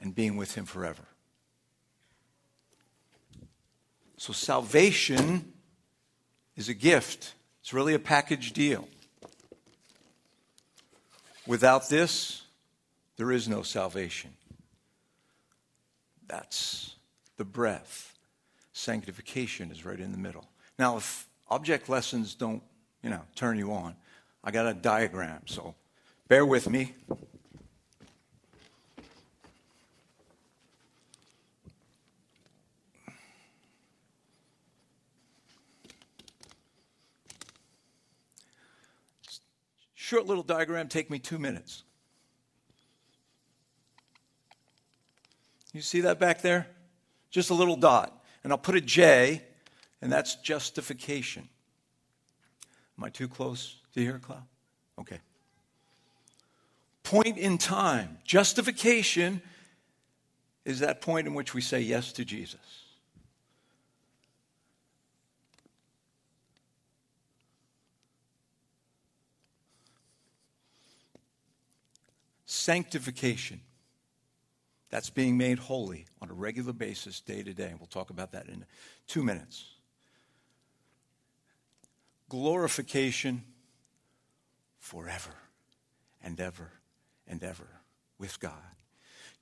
and 0.00 0.12
being 0.12 0.36
with 0.36 0.56
Him 0.56 0.64
forever. 0.64 1.04
So, 4.18 4.32
salvation 4.32 5.52
is 6.56 6.68
a 6.68 6.74
gift, 6.74 7.34
it's 7.60 7.72
really 7.72 7.94
a 7.94 8.00
package 8.00 8.52
deal. 8.52 8.88
Without 11.46 11.88
this, 11.88 12.42
there 13.18 13.30
is 13.30 13.48
no 13.48 13.62
salvation. 13.62 14.32
That's 16.26 16.96
the 17.36 17.44
breath. 17.44 18.15
Sanctification 18.76 19.70
is 19.70 19.86
right 19.86 19.98
in 19.98 20.12
the 20.12 20.18
middle. 20.18 20.46
Now, 20.78 20.98
if 20.98 21.30
object 21.48 21.88
lessons 21.88 22.34
don't, 22.34 22.62
you 23.02 23.08
know, 23.08 23.22
turn 23.34 23.56
you 23.56 23.72
on, 23.72 23.96
I 24.44 24.50
got 24.50 24.66
a 24.66 24.74
diagram, 24.74 25.40
so 25.46 25.74
bear 26.28 26.44
with 26.44 26.68
me. 26.68 26.94
Short 39.94 40.26
little 40.26 40.44
diagram, 40.44 40.88
take 40.88 41.10
me 41.10 41.18
two 41.18 41.38
minutes. 41.38 41.82
You 45.72 45.80
see 45.80 46.02
that 46.02 46.20
back 46.20 46.42
there? 46.42 46.66
Just 47.30 47.48
a 47.48 47.54
little 47.54 47.76
dot. 47.76 48.22
And 48.46 48.52
I'll 48.52 48.58
put 48.58 48.76
a 48.76 48.80
J, 48.80 49.42
and 50.00 50.12
that's 50.12 50.36
justification. 50.36 51.48
Am 52.96 53.02
I 53.02 53.08
too 53.08 53.26
close 53.26 53.80
to 53.92 54.00
hear, 54.00 54.20
Cloud? 54.20 54.44
Okay. 55.00 55.18
Point 57.02 57.38
in 57.38 57.58
time. 57.58 58.18
Justification 58.24 59.42
is 60.64 60.78
that 60.78 61.00
point 61.00 61.26
in 61.26 61.34
which 61.34 61.54
we 61.54 61.60
say 61.60 61.80
yes 61.80 62.12
to 62.12 62.24
Jesus. 62.24 62.60
Sanctification. 72.44 73.60
That's 74.96 75.10
being 75.10 75.36
made 75.36 75.58
holy 75.58 76.06
on 76.22 76.30
a 76.30 76.32
regular 76.32 76.72
basis, 76.72 77.20
day 77.20 77.42
to 77.42 77.52
day. 77.52 77.68
And 77.68 77.78
We'll 77.78 77.86
talk 77.86 78.08
about 78.08 78.32
that 78.32 78.48
in 78.48 78.64
two 79.06 79.22
minutes. 79.22 79.66
Glorification 82.30 83.44
forever 84.78 85.34
and 86.24 86.40
ever 86.40 86.70
and 87.28 87.44
ever 87.44 87.68
with 88.18 88.40
God. 88.40 88.54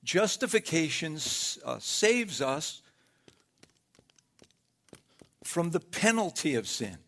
Justification 0.02 1.18
uh, 1.64 1.78
saves 1.78 2.40
us 2.42 2.82
from 5.44 5.70
the 5.70 5.78
penalty 5.78 6.56
of 6.56 6.66
sin. 6.66 6.98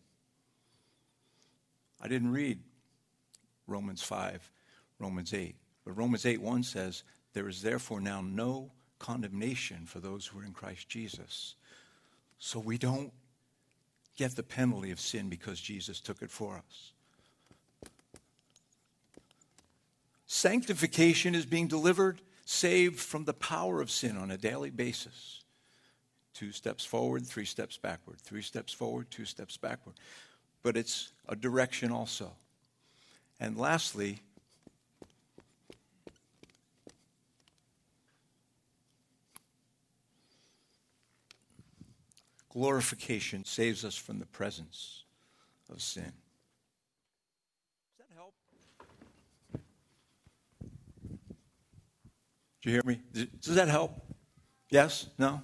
I 1.99 2.07
didn't 2.07 2.31
read 2.31 2.59
Romans 3.67 4.01
5, 4.01 4.49
Romans 4.99 5.33
8. 5.33 5.53
But 5.83 5.97
Romans 5.97 6.25
8 6.25 6.41
1 6.41 6.63
says, 6.63 7.03
There 7.37 7.47
is 7.47 7.61
therefore 7.61 8.01
now 8.01 8.21
no 8.21 8.71
condemnation 8.97 9.85
for 9.85 9.99
those 9.99 10.25
who 10.25 10.39
are 10.39 10.43
in 10.43 10.53
Christ 10.53 10.89
Jesus. 10.89 11.53
So 12.39 12.57
we 12.57 12.79
don't 12.79 13.13
get 14.15 14.35
the 14.35 14.41
penalty 14.41 14.89
of 14.89 14.99
sin 14.99 15.29
because 15.29 15.61
Jesus 15.61 16.01
took 16.01 16.23
it 16.23 16.31
for 16.31 16.57
us. 16.57 16.93
Sanctification 20.25 21.35
is 21.35 21.45
being 21.45 21.67
delivered, 21.67 22.21
saved 22.43 22.99
from 22.99 23.25
the 23.25 23.35
power 23.35 23.81
of 23.81 23.91
sin 23.91 24.17
on 24.17 24.31
a 24.31 24.37
daily 24.37 24.71
basis. 24.71 25.43
Two 26.33 26.51
steps 26.51 26.85
forward, 26.85 27.27
three 27.27 27.45
steps 27.45 27.77
backward, 27.77 28.19
three 28.19 28.41
steps 28.41 28.73
forward, 28.73 29.11
two 29.11 29.25
steps 29.25 29.57
backward. 29.57 29.93
But 30.63 30.75
it's 30.75 31.11
a 31.29 31.35
direction 31.35 31.91
also. 31.91 32.31
And 33.39 33.59
lastly, 33.59 34.21
Glorification 42.57 43.45
saves 43.45 43.85
us 43.85 43.95
from 43.95 44.17
the 44.17 44.25
presence 44.25 45.03
of 45.71 45.79
sin. 45.79 46.11
Does 47.95 47.99
that 47.99 48.15
help? 48.15 48.33
Do 52.63 52.69
you 52.69 52.71
hear 52.71 52.81
me? 52.83 52.99
Does 53.13 53.53
that 53.53 53.67
help? 53.67 53.91
Yes? 54.71 55.05
No? 55.19 55.43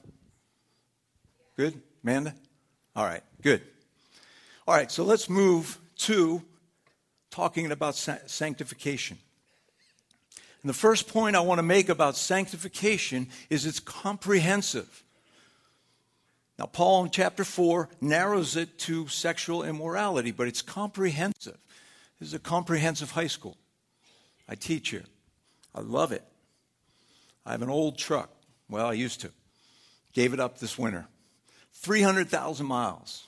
Good? 1.55 1.79
Amanda? 2.03 2.33
All 2.95 3.05
right, 3.05 3.21
good. 3.43 3.61
All 4.67 4.73
right, 4.73 4.91
so 4.91 5.03
let's 5.03 5.29
move 5.29 5.77
to 5.97 6.41
talking 7.29 7.71
about 7.71 7.93
sanctification. 7.95 9.19
And 10.63 10.69
the 10.69 10.73
first 10.73 11.07
point 11.07 11.35
I 11.35 11.41
want 11.41 11.59
to 11.59 11.63
make 11.63 11.89
about 11.89 12.17
sanctification 12.17 13.27
is 13.51 13.67
it's 13.67 13.79
comprehensive. 13.79 15.03
Now, 16.63 16.67
Paul 16.67 17.03
in 17.03 17.09
chapter 17.09 17.43
4 17.43 17.89
narrows 17.99 18.55
it 18.55 18.79
to 18.79 19.09
sexual 19.09 19.63
immorality, 19.63 20.31
but 20.31 20.47
it's 20.47 20.61
comprehensive. 20.61 21.57
This 22.21 22.29
is 22.29 22.33
a 22.33 22.39
comprehensive 22.39 23.11
high 23.11 23.27
school. 23.27 23.57
I 24.47 24.55
teach 24.55 24.91
here. 24.91 25.03
I 25.75 25.81
love 25.81 26.13
it. 26.13 26.23
I 27.45 27.51
have 27.51 27.63
an 27.63 27.69
old 27.69 27.97
truck. 27.97 28.29
Well, 28.69 28.87
I 28.87 28.93
used 28.93 29.19
to. 29.19 29.31
Gave 30.13 30.33
it 30.33 30.39
up 30.39 30.59
this 30.59 30.77
winter. 30.77 31.05
300,000 31.73 32.65
miles. 32.65 33.27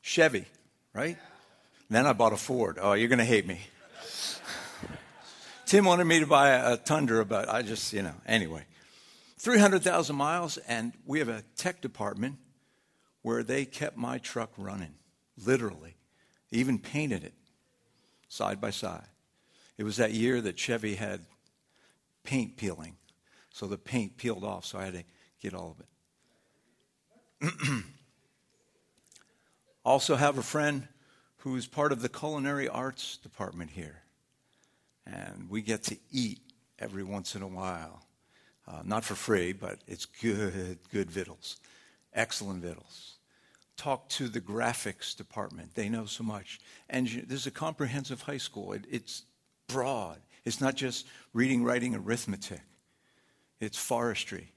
Chevy, 0.00 0.44
right? 0.94 1.16
And 1.88 1.96
then 1.96 2.06
I 2.06 2.12
bought 2.12 2.32
a 2.32 2.36
Ford. 2.36 2.78
Oh, 2.80 2.92
you're 2.92 3.08
going 3.08 3.18
to 3.18 3.24
hate 3.24 3.48
me. 3.48 3.62
Tim 5.66 5.86
wanted 5.86 6.04
me 6.04 6.20
to 6.20 6.26
buy 6.28 6.50
a, 6.50 6.74
a 6.74 6.76
Tundra, 6.76 7.24
but 7.24 7.48
I 7.48 7.62
just, 7.62 7.92
you 7.92 8.02
know, 8.02 8.14
anyway. 8.26 8.64
300,000 9.38 10.16
miles, 10.16 10.56
and 10.58 10.92
we 11.06 11.20
have 11.20 11.28
a 11.28 11.42
tech 11.56 11.80
department 11.80 12.36
where 13.22 13.42
they 13.42 13.64
kept 13.64 13.96
my 13.96 14.18
truck 14.18 14.50
running, 14.56 14.94
literally. 15.44 15.96
They 16.50 16.58
even 16.58 16.78
painted 16.78 17.24
it 17.24 17.34
side 18.28 18.60
by 18.60 18.70
side. 18.70 19.06
It 19.76 19.84
was 19.84 19.96
that 19.96 20.12
year 20.12 20.40
that 20.40 20.58
Chevy 20.58 20.96
had 20.96 21.24
paint 22.24 22.56
peeling. 22.56 22.96
So 23.50 23.66
the 23.66 23.78
paint 23.78 24.16
peeled 24.16 24.44
off, 24.44 24.64
so 24.64 24.78
I 24.78 24.84
had 24.84 24.94
to 24.94 25.04
get 25.40 25.54
all 25.54 25.76
of 27.40 27.50
it. 27.50 27.84
also 29.84 30.16
have 30.16 30.36
a 30.36 30.42
friend 30.42 30.88
who's 31.38 31.66
part 31.66 31.92
of 31.92 32.02
the 32.02 32.08
culinary 32.08 32.68
arts 32.68 33.16
department 33.16 33.70
here. 33.70 34.02
And 35.06 35.48
we 35.48 35.62
get 35.62 35.84
to 35.84 35.96
eat 36.10 36.40
every 36.78 37.04
once 37.04 37.34
in 37.34 37.42
a 37.42 37.48
while. 37.48 38.07
Uh, 38.68 38.82
not 38.84 39.02
for 39.02 39.14
free, 39.14 39.52
but 39.52 39.78
it's 39.86 40.04
good, 40.04 40.78
good 40.92 41.10
victuals. 41.10 41.56
Excellent 42.12 42.62
victuals. 42.62 43.14
Talk 43.78 44.08
to 44.10 44.28
the 44.28 44.40
graphics 44.40 45.16
department. 45.16 45.74
They 45.74 45.88
know 45.88 46.04
so 46.04 46.22
much. 46.22 46.60
And 46.90 47.06
this 47.06 47.40
is 47.40 47.46
a 47.46 47.50
comprehensive 47.50 48.22
high 48.22 48.38
school. 48.38 48.72
It, 48.72 48.84
it's 48.90 49.22
broad. 49.68 50.18
It's 50.44 50.60
not 50.60 50.74
just 50.74 51.06
reading, 51.32 51.64
writing, 51.64 51.94
arithmetic. 51.94 52.60
It's 53.60 53.78
forestry. 53.78 54.52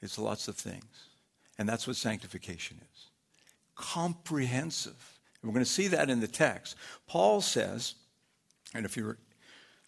It's 0.00 0.18
lots 0.18 0.48
of 0.48 0.56
things. 0.56 1.08
And 1.58 1.68
that's 1.68 1.86
what 1.86 1.96
sanctification 1.96 2.80
is. 2.80 3.06
Comprehensive. 3.74 5.18
And 5.42 5.50
we're 5.50 5.54
going 5.54 5.64
to 5.64 5.70
see 5.70 5.88
that 5.88 6.08
in 6.08 6.20
the 6.20 6.28
text. 6.28 6.76
Paul 7.06 7.40
says, 7.40 7.94
and 8.74 8.86
if 8.86 8.96
you're 8.96 9.18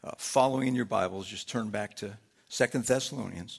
uh, 0.02 0.12
following 0.18 0.68
in 0.68 0.74
your 0.74 0.84
Bibles, 0.84 1.26
just 1.26 1.48
turn 1.48 1.70
back 1.70 1.94
to 1.96 2.18
Second 2.54 2.84
Thessalonians, 2.84 3.58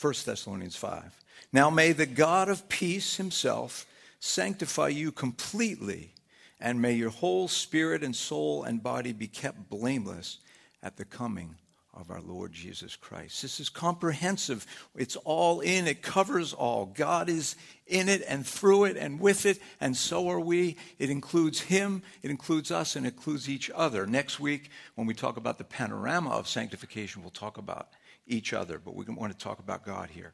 1 0.00 0.14
Thessalonians 0.24 0.76
5. 0.76 1.18
Now 1.52 1.68
may 1.68 1.90
the 1.90 2.06
God 2.06 2.48
of 2.48 2.68
peace 2.68 3.16
himself 3.16 3.86
sanctify 4.20 4.86
you 4.86 5.10
completely, 5.10 6.14
and 6.60 6.80
may 6.80 6.92
your 6.92 7.10
whole 7.10 7.48
spirit 7.48 8.04
and 8.04 8.14
soul 8.14 8.62
and 8.62 8.84
body 8.84 9.12
be 9.12 9.26
kept 9.26 9.68
blameless 9.68 10.38
at 10.80 10.96
the 10.96 11.04
coming 11.04 11.56
of 11.92 12.08
our 12.12 12.20
Lord 12.20 12.52
Jesus 12.52 12.94
Christ. 12.94 13.42
This 13.42 13.58
is 13.58 13.68
comprehensive. 13.68 14.64
It's 14.94 15.16
all 15.16 15.58
in, 15.58 15.88
it 15.88 16.00
covers 16.00 16.52
all. 16.52 16.86
God 16.86 17.28
is 17.28 17.56
in 17.88 18.08
it 18.08 18.22
and 18.28 18.46
through 18.46 18.84
it 18.84 18.96
and 18.96 19.18
with 19.18 19.44
it, 19.44 19.58
and 19.80 19.96
so 19.96 20.28
are 20.28 20.38
we. 20.38 20.76
It 21.00 21.10
includes 21.10 21.62
Him, 21.62 22.04
it 22.22 22.30
includes 22.30 22.70
us, 22.70 22.94
and 22.94 23.04
it 23.06 23.14
includes 23.14 23.48
each 23.48 23.72
other. 23.74 24.06
Next 24.06 24.38
week, 24.38 24.70
when 24.94 25.08
we 25.08 25.14
talk 25.14 25.36
about 25.36 25.58
the 25.58 25.64
panorama 25.64 26.30
of 26.30 26.46
sanctification, 26.46 27.22
we'll 27.22 27.32
talk 27.32 27.58
about 27.58 27.88
each 28.30 28.52
other, 28.52 28.78
but 28.78 28.94
we 28.94 29.04
want 29.06 29.32
to 29.32 29.38
talk 29.38 29.58
about 29.58 29.84
God 29.84 30.10
here. 30.10 30.32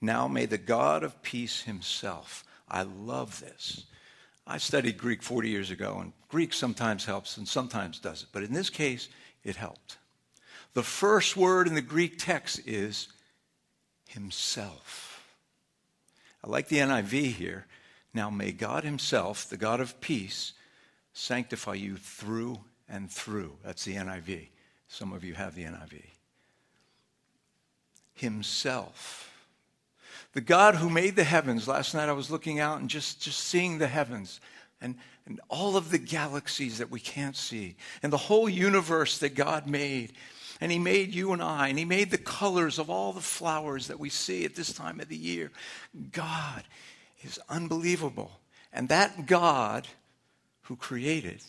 Now 0.00 0.28
may 0.28 0.46
the 0.46 0.58
God 0.58 1.02
of 1.02 1.22
peace 1.22 1.62
Himself, 1.62 2.44
I 2.68 2.82
love 2.82 3.40
this. 3.40 3.84
I 4.46 4.58
studied 4.58 4.98
Greek 4.98 5.22
40 5.22 5.48
years 5.48 5.70
ago, 5.70 5.98
and 6.00 6.12
Greek 6.28 6.52
sometimes 6.52 7.04
helps 7.04 7.36
and 7.36 7.46
sometimes 7.46 7.98
doesn't, 7.98 8.32
but 8.32 8.42
in 8.42 8.52
this 8.52 8.70
case, 8.70 9.08
it 9.44 9.56
helped. 9.56 9.98
The 10.74 10.82
first 10.82 11.36
word 11.36 11.68
in 11.68 11.74
the 11.74 11.82
Greek 11.82 12.18
text 12.18 12.60
is 12.66 13.08
himself. 14.08 15.22
I 16.42 16.48
like 16.48 16.68
the 16.68 16.78
NIV 16.78 17.34
here. 17.34 17.66
Now 18.14 18.30
may 18.30 18.52
God 18.52 18.84
himself, 18.84 19.48
the 19.48 19.56
God 19.56 19.80
of 19.80 20.00
peace, 20.00 20.52
sanctify 21.12 21.74
you 21.74 21.96
through 21.96 22.58
and 22.88 23.10
through. 23.10 23.56
That's 23.64 23.84
the 23.84 23.94
NIV. 23.94 24.48
Some 24.88 25.12
of 25.12 25.24
you 25.24 25.34
have 25.34 25.54
the 25.54 25.64
NIV. 25.64 26.02
Himself. 28.14 29.32
The 30.32 30.40
God 30.40 30.76
who 30.76 30.88
made 30.88 31.16
the 31.16 31.24
heavens. 31.24 31.68
Last 31.68 31.94
night 31.94 32.08
I 32.08 32.12
was 32.12 32.30
looking 32.30 32.58
out 32.58 32.80
and 32.80 32.88
just, 32.88 33.20
just 33.20 33.40
seeing 33.40 33.78
the 33.78 33.86
heavens 33.86 34.40
and, 34.80 34.96
and 35.26 35.40
all 35.48 35.76
of 35.76 35.90
the 35.90 35.98
galaxies 35.98 36.78
that 36.78 36.90
we 36.90 37.00
can't 37.00 37.36
see 37.36 37.76
and 38.02 38.12
the 38.12 38.16
whole 38.16 38.48
universe 38.48 39.18
that 39.18 39.34
God 39.34 39.66
made 39.66 40.12
and 40.62 40.70
He 40.70 40.78
made 40.78 41.12
you 41.12 41.32
and 41.32 41.42
I, 41.42 41.68
and 41.68 41.78
He 41.78 41.84
made 41.84 42.12
the 42.12 42.18
colors 42.18 42.78
of 42.78 42.88
all 42.88 43.12
the 43.12 43.20
flowers 43.20 43.88
that 43.88 43.98
we 43.98 44.08
see 44.08 44.44
at 44.44 44.54
this 44.54 44.72
time 44.72 45.00
of 45.00 45.08
the 45.08 45.16
year. 45.16 45.50
God 46.12 46.62
is 47.24 47.40
unbelievable. 47.48 48.30
And 48.72 48.88
that 48.88 49.26
God 49.26 49.88
who 50.62 50.76
created 50.76 51.42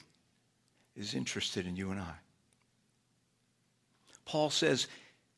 is 0.96 1.14
interested 1.14 1.68
in 1.68 1.76
you 1.76 1.92
and 1.92 2.00
I. 2.00 2.16
Paul 4.26 4.50
says, 4.50 4.88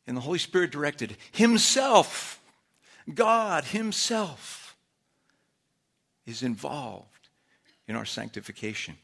and 0.07 0.15
the 0.15 0.21
Holy 0.21 0.39
Spirit 0.39 0.71
directed 0.71 1.17
Himself, 1.31 2.39
God 3.13 3.65
Himself, 3.65 4.75
is 6.25 6.43
involved 6.43 7.29
in 7.87 7.95
our 7.95 8.05
sanctification. 8.05 8.95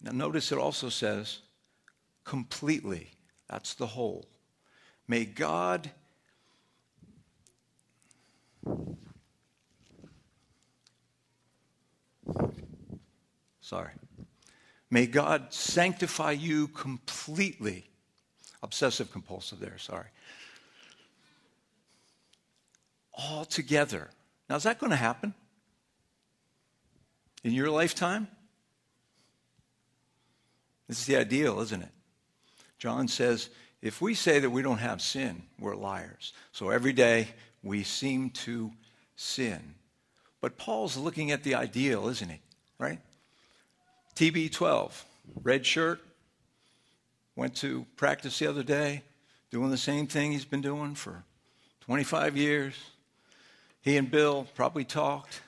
Now, 0.00 0.12
notice 0.12 0.50
it 0.50 0.58
also 0.58 0.88
says 0.88 1.38
completely. 2.24 3.10
That's 3.48 3.74
the 3.74 3.86
whole. 3.86 4.26
May 5.06 5.24
God 5.24 5.90
Sorry. 13.60 13.92
May 14.92 15.06
God 15.06 15.54
sanctify 15.54 16.32
you 16.32 16.68
completely. 16.68 17.88
Obsessive 18.62 19.10
compulsive 19.10 19.58
there, 19.58 19.78
sorry. 19.78 20.08
All 23.14 23.46
together. 23.46 24.10
Now, 24.50 24.56
is 24.56 24.64
that 24.64 24.78
going 24.78 24.90
to 24.90 24.96
happen? 24.96 25.32
In 27.42 27.52
your 27.52 27.70
lifetime? 27.70 28.28
This 30.88 31.00
is 31.00 31.06
the 31.06 31.16
ideal, 31.16 31.60
isn't 31.60 31.82
it? 31.82 31.92
John 32.78 33.08
says, 33.08 33.48
if 33.80 34.02
we 34.02 34.12
say 34.12 34.40
that 34.40 34.50
we 34.50 34.60
don't 34.60 34.76
have 34.76 35.00
sin, 35.00 35.42
we're 35.58 35.74
liars. 35.74 36.34
So 36.52 36.68
every 36.68 36.92
day 36.92 37.28
we 37.62 37.82
seem 37.82 38.28
to 38.30 38.70
sin. 39.16 39.74
But 40.42 40.58
Paul's 40.58 40.98
looking 40.98 41.30
at 41.30 41.44
the 41.44 41.54
ideal, 41.54 42.08
isn't 42.08 42.28
he? 42.28 42.40
Right? 42.78 43.00
TB12, 44.16 45.04
red 45.42 45.64
shirt, 45.64 46.00
went 47.36 47.54
to 47.56 47.86
practice 47.96 48.38
the 48.38 48.46
other 48.46 48.62
day, 48.62 49.02
doing 49.50 49.70
the 49.70 49.78
same 49.78 50.06
thing 50.06 50.32
he's 50.32 50.44
been 50.44 50.60
doing 50.60 50.94
for 50.94 51.24
25 51.80 52.36
years. 52.36 52.74
He 53.80 53.96
and 53.96 54.10
Bill 54.10 54.46
probably 54.54 54.84
talked. 54.84 55.40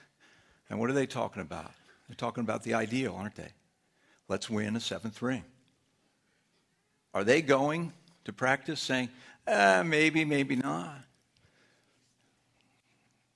And 0.70 0.80
what 0.80 0.90
are 0.90 0.94
they 0.94 1.06
talking 1.06 1.42
about? 1.42 1.70
They're 2.08 2.16
talking 2.16 2.42
about 2.42 2.62
the 2.62 2.74
ideal, 2.74 3.14
aren't 3.18 3.36
they? 3.36 3.50
Let's 4.28 4.48
win 4.48 4.76
a 4.76 4.80
seventh 4.80 5.22
ring. 5.22 5.44
Are 7.12 7.24
they 7.24 7.42
going 7.42 7.92
to 8.24 8.32
practice 8.32 8.80
saying, 8.80 9.08
eh, 9.46 9.82
maybe, 9.82 10.24
maybe 10.24 10.56
not? 10.56 10.96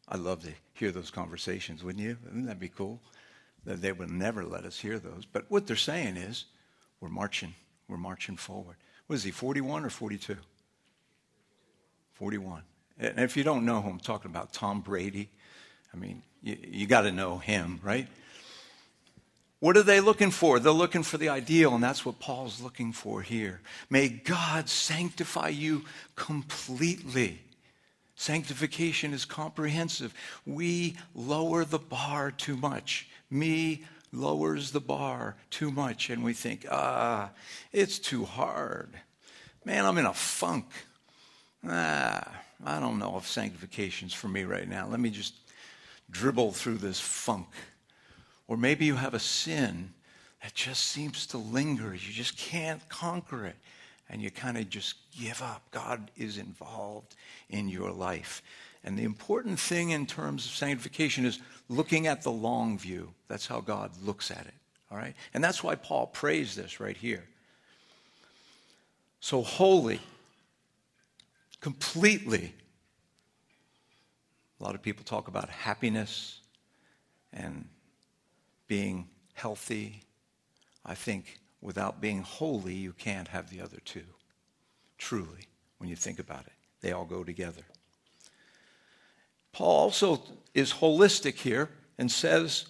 I'd 0.08 0.20
love 0.20 0.42
to 0.44 0.52
hear 0.74 0.90
those 0.90 1.10
conversations, 1.10 1.84
wouldn't 1.84 2.02
you? 2.02 2.16
Wouldn't 2.24 2.46
that 2.46 2.58
be 2.58 2.68
cool? 2.68 3.00
That 3.64 3.82
they 3.82 3.92
will 3.92 4.08
never 4.08 4.44
let 4.44 4.64
us 4.64 4.78
hear 4.78 4.98
those. 4.98 5.24
But 5.30 5.44
what 5.48 5.66
they're 5.66 5.76
saying 5.76 6.16
is, 6.16 6.46
we're 7.00 7.08
marching. 7.08 7.54
We're 7.88 7.96
marching 7.96 8.36
forward. 8.36 8.76
What 9.06 9.16
is 9.16 9.24
he, 9.24 9.30
41 9.30 9.84
or 9.84 9.90
42? 9.90 10.36
41. 12.14 12.62
And 12.98 13.20
if 13.20 13.36
you 13.36 13.44
don't 13.44 13.64
know 13.64 13.80
who 13.80 13.90
I'm 13.90 14.00
talking 14.00 14.30
about, 14.30 14.52
Tom 14.52 14.80
Brady, 14.80 15.30
I 15.92 15.96
mean, 15.96 16.22
you, 16.42 16.56
you 16.62 16.86
got 16.86 17.02
to 17.02 17.12
know 17.12 17.38
him, 17.38 17.80
right? 17.82 18.08
What 19.60 19.76
are 19.76 19.82
they 19.82 20.00
looking 20.00 20.30
for? 20.30 20.60
They're 20.60 20.72
looking 20.72 21.02
for 21.02 21.18
the 21.18 21.30
ideal, 21.30 21.74
and 21.74 21.82
that's 21.82 22.04
what 22.04 22.20
Paul's 22.20 22.60
looking 22.60 22.92
for 22.92 23.22
here. 23.22 23.60
May 23.90 24.08
God 24.08 24.68
sanctify 24.68 25.48
you 25.48 25.84
completely. 26.14 27.40
Sanctification 28.14 29.12
is 29.12 29.24
comprehensive. 29.24 30.14
We 30.46 30.96
lower 31.14 31.64
the 31.64 31.78
bar 31.78 32.30
too 32.30 32.56
much. 32.56 33.07
Me 33.30 33.84
lowers 34.12 34.70
the 34.70 34.80
bar 34.80 35.36
too 35.50 35.70
much, 35.70 36.10
and 36.10 36.24
we 36.24 36.32
think, 36.32 36.66
ah, 36.70 37.30
it's 37.72 37.98
too 37.98 38.24
hard. 38.24 38.98
Man, 39.64 39.84
I'm 39.84 39.98
in 39.98 40.06
a 40.06 40.14
funk. 40.14 40.66
Ah, 41.68 42.40
I 42.64 42.80
don't 42.80 42.98
know 42.98 43.16
if 43.18 43.26
sanctification's 43.26 44.14
for 44.14 44.28
me 44.28 44.44
right 44.44 44.68
now. 44.68 44.88
Let 44.88 45.00
me 45.00 45.10
just 45.10 45.34
dribble 46.10 46.52
through 46.52 46.78
this 46.78 46.98
funk. 46.98 47.48
Or 48.46 48.56
maybe 48.56 48.86
you 48.86 48.94
have 48.94 49.14
a 49.14 49.18
sin 49.18 49.92
that 50.42 50.54
just 50.54 50.84
seems 50.84 51.26
to 51.28 51.38
linger. 51.38 51.92
You 51.92 52.12
just 52.12 52.38
can't 52.38 52.86
conquer 52.88 53.46
it. 53.46 53.56
And 54.08 54.22
you 54.22 54.30
kind 54.30 54.56
of 54.56 54.70
just 54.70 54.94
give 55.12 55.42
up. 55.42 55.62
God 55.70 56.10
is 56.16 56.38
involved 56.38 57.14
in 57.50 57.68
your 57.68 57.90
life. 57.90 58.42
And 58.84 58.98
the 58.98 59.04
important 59.04 59.58
thing 59.58 59.90
in 59.90 60.06
terms 60.06 60.46
of 60.46 60.52
sanctification 60.52 61.24
is 61.24 61.40
looking 61.68 62.06
at 62.06 62.22
the 62.22 62.30
long 62.30 62.78
view. 62.78 63.12
That's 63.28 63.46
how 63.46 63.60
God 63.60 63.90
looks 64.02 64.30
at 64.30 64.46
it. 64.46 64.54
All 64.90 64.96
right? 64.96 65.14
And 65.34 65.42
that's 65.42 65.62
why 65.62 65.74
Paul 65.74 66.06
prays 66.06 66.54
this 66.54 66.80
right 66.80 66.96
here. 66.96 67.24
So 69.20 69.42
holy, 69.42 70.00
completely. 71.60 72.54
A 74.60 74.64
lot 74.64 74.74
of 74.74 74.82
people 74.82 75.04
talk 75.04 75.28
about 75.28 75.48
happiness 75.48 76.40
and 77.32 77.66
being 78.66 79.08
healthy. 79.34 80.02
I 80.84 80.94
think 80.94 81.38
without 81.60 82.00
being 82.00 82.22
holy, 82.22 82.74
you 82.74 82.92
can't 82.92 83.28
have 83.28 83.50
the 83.50 83.60
other 83.60 83.78
two. 83.84 84.04
Truly, 84.96 85.48
when 85.78 85.90
you 85.90 85.96
think 85.96 86.18
about 86.18 86.46
it, 86.46 86.52
they 86.80 86.92
all 86.92 87.04
go 87.04 87.24
together. 87.24 87.62
Paul 89.52 89.76
also 89.76 90.22
is 90.54 90.72
holistic 90.72 91.34
here 91.34 91.70
and 91.98 92.10
says, 92.10 92.66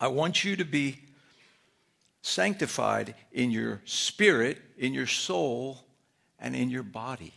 I 0.00 0.08
want 0.08 0.44
you 0.44 0.56
to 0.56 0.64
be 0.64 1.00
sanctified 2.22 3.14
in 3.32 3.50
your 3.50 3.80
spirit, 3.84 4.60
in 4.76 4.92
your 4.92 5.06
soul, 5.06 5.84
and 6.38 6.54
in 6.54 6.70
your 6.70 6.82
body. 6.82 7.32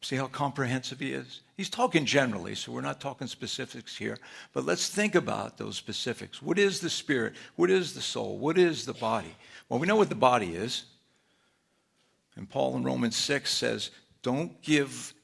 See 0.00 0.16
how 0.16 0.26
comprehensive 0.26 0.98
he 0.98 1.12
is? 1.12 1.42
He's 1.56 1.70
talking 1.70 2.04
generally, 2.04 2.56
so 2.56 2.72
we're 2.72 2.80
not 2.80 3.00
talking 3.00 3.28
specifics 3.28 3.96
here. 3.96 4.18
But 4.52 4.66
let's 4.66 4.88
think 4.88 5.14
about 5.14 5.58
those 5.58 5.76
specifics. 5.76 6.42
What 6.42 6.58
is 6.58 6.80
the 6.80 6.90
spirit? 6.90 7.34
What 7.54 7.70
is 7.70 7.94
the 7.94 8.00
soul? 8.00 8.36
What 8.38 8.58
is 8.58 8.84
the 8.84 8.94
body? 8.94 9.36
Well, 9.68 9.78
we 9.78 9.86
know 9.86 9.96
what 9.96 10.08
the 10.08 10.16
body 10.16 10.54
is. 10.54 10.84
And 12.34 12.50
Paul 12.50 12.76
in 12.76 12.82
Romans 12.82 13.16
6 13.16 13.52
says, 13.52 13.90
don't 14.22 14.60
give 14.62 15.14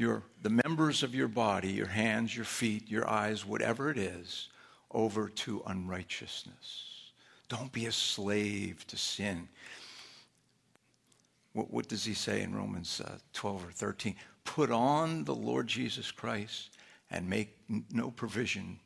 your, 0.00 0.22
the 0.40 0.60
members 0.64 1.02
of 1.02 1.14
your 1.14 1.28
body, 1.28 1.72
your 1.72 1.86
hands, 1.86 2.34
your 2.34 2.46
feet, 2.46 2.88
your 2.88 3.06
eyes, 3.06 3.44
whatever 3.44 3.90
it 3.90 3.98
is, 3.98 4.48
over 4.92 5.28
to 5.28 5.62
unrighteousness. 5.66 7.10
Don't 7.50 7.70
be 7.70 7.84
a 7.84 7.92
slave 7.92 8.86
to 8.86 8.96
sin. 8.96 9.46
What, 11.52 11.70
what 11.70 11.88
does 11.88 12.02
he 12.02 12.14
say 12.14 12.40
in 12.40 12.54
Romans 12.54 13.02
uh, 13.04 13.18
12 13.34 13.68
or 13.68 13.72
13? 13.72 14.16
Put 14.44 14.70
on 14.70 15.24
the 15.24 15.34
Lord 15.34 15.66
Jesus 15.66 16.10
Christ 16.10 16.70
and 17.10 17.28
make 17.28 17.54
no 17.92 18.10
provision 18.10 18.78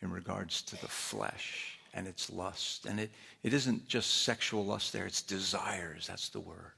in 0.00 0.12
regards 0.12 0.62
to 0.62 0.80
the 0.80 0.88
flesh 0.88 1.80
and 1.92 2.06
its 2.06 2.30
lust. 2.30 2.86
And 2.86 3.00
it, 3.00 3.10
it 3.42 3.52
isn't 3.52 3.88
just 3.88 4.22
sexual 4.22 4.64
lust 4.64 4.92
there, 4.92 5.06
it's 5.06 5.22
desires. 5.22 6.06
That's 6.06 6.28
the 6.28 6.40
word. 6.40 6.72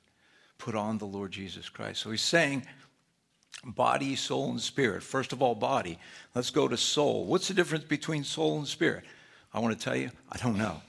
Put 0.56 0.74
on 0.74 0.96
the 0.96 1.04
Lord 1.04 1.32
Jesus 1.32 1.68
Christ. 1.68 2.00
So 2.00 2.10
he's 2.10 2.22
saying, 2.22 2.64
body, 3.62 4.16
soul, 4.16 4.50
and 4.50 4.60
spirit. 4.60 5.02
First 5.02 5.32
of 5.32 5.42
all, 5.42 5.54
body. 5.54 5.98
Let's 6.34 6.50
go 6.50 6.68
to 6.68 6.76
soul. 6.76 7.24
What's 7.26 7.48
the 7.48 7.54
difference 7.54 7.84
between 7.84 8.24
soul 8.24 8.58
and 8.58 8.66
spirit? 8.66 9.04
I 9.52 9.60
want 9.60 9.78
to 9.78 9.84
tell 9.84 9.96
you, 9.96 10.10
I 10.32 10.38
don't 10.38 10.58
know. 10.58 10.80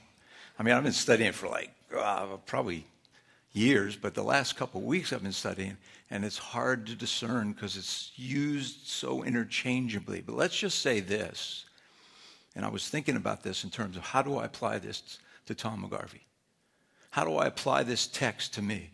I 0.58 0.62
mean, 0.62 0.74
I've 0.74 0.82
been 0.82 0.92
studying 0.92 1.32
for 1.32 1.48
like 1.48 1.70
uh, 1.96 2.36
probably 2.46 2.86
years, 3.52 3.96
but 3.96 4.14
the 4.14 4.22
last 4.22 4.56
couple 4.56 4.80
of 4.80 4.86
weeks 4.86 5.12
I've 5.12 5.22
been 5.22 5.32
studying, 5.32 5.76
and 6.10 6.24
it's 6.24 6.38
hard 6.38 6.86
to 6.86 6.94
discern 6.94 7.52
because 7.52 7.76
it's 7.76 8.12
used 8.16 8.86
so 8.86 9.22
interchangeably. 9.22 10.20
But 10.20 10.36
let's 10.36 10.56
just 10.56 10.80
say 10.80 11.00
this, 11.00 11.64
and 12.54 12.64
I 12.64 12.68
was 12.68 12.88
thinking 12.88 13.16
about 13.16 13.42
this 13.42 13.64
in 13.64 13.70
terms 13.70 13.96
of 13.96 14.02
how 14.02 14.22
do 14.22 14.36
I 14.36 14.44
apply 14.44 14.78
this 14.78 15.18
to 15.46 15.54
Tom 15.54 15.88
McGarvey? 15.88 16.20
How 17.10 17.24
do 17.24 17.36
I 17.36 17.46
apply 17.46 17.82
this 17.82 18.06
text 18.06 18.54
to 18.54 18.62
me? 18.62 18.90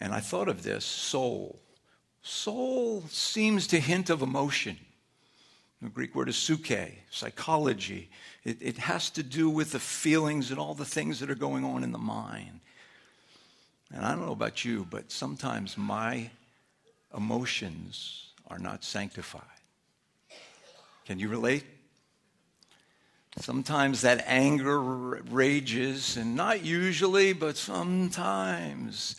And 0.00 0.12
I 0.12 0.20
thought 0.20 0.48
of 0.48 0.62
this 0.62 0.84
soul. 0.84 1.60
Soul 2.26 3.04
seems 3.10 3.66
to 3.66 3.78
hint 3.78 4.08
of 4.08 4.22
emotion. 4.22 4.78
The 5.82 5.90
Greek 5.90 6.14
word 6.14 6.30
is 6.30 6.36
psyche, 6.36 7.00
psychology. 7.10 8.08
It, 8.44 8.56
it 8.62 8.78
has 8.78 9.10
to 9.10 9.22
do 9.22 9.50
with 9.50 9.72
the 9.72 9.78
feelings 9.78 10.50
and 10.50 10.58
all 10.58 10.72
the 10.72 10.86
things 10.86 11.20
that 11.20 11.30
are 11.30 11.34
going 11.34 11.66
on 11.66 11.84
in 11.84 11.92
the 11.92 11.98
mind. 11.98 12.60
And 13.92 14.06
I 14.06 14.12
don't 14.12 14.24
know 14.24 14.32
about 14.32 14.64
you, 14.64 14.86
but 14.88 15.12
sometimes 15.12 15.76
my 15.76 16.30
emotions 17.14 18.28
are 18.48 18.58
not 18.58 18.84
sanctified. 18.84 19.42
Can 21.04 21.18
you 21.18 21.28
relate? 21.28 21.64
Sometimes 23.38 24.00
that 24.00 24.24
anger 24.26 24.80
rages, 24.80 26.16
and 26.16 26.34
not 26.34 26.64
usually, 26.64 27.34
but 27.34 27.58
sometimes. 27.58 29.16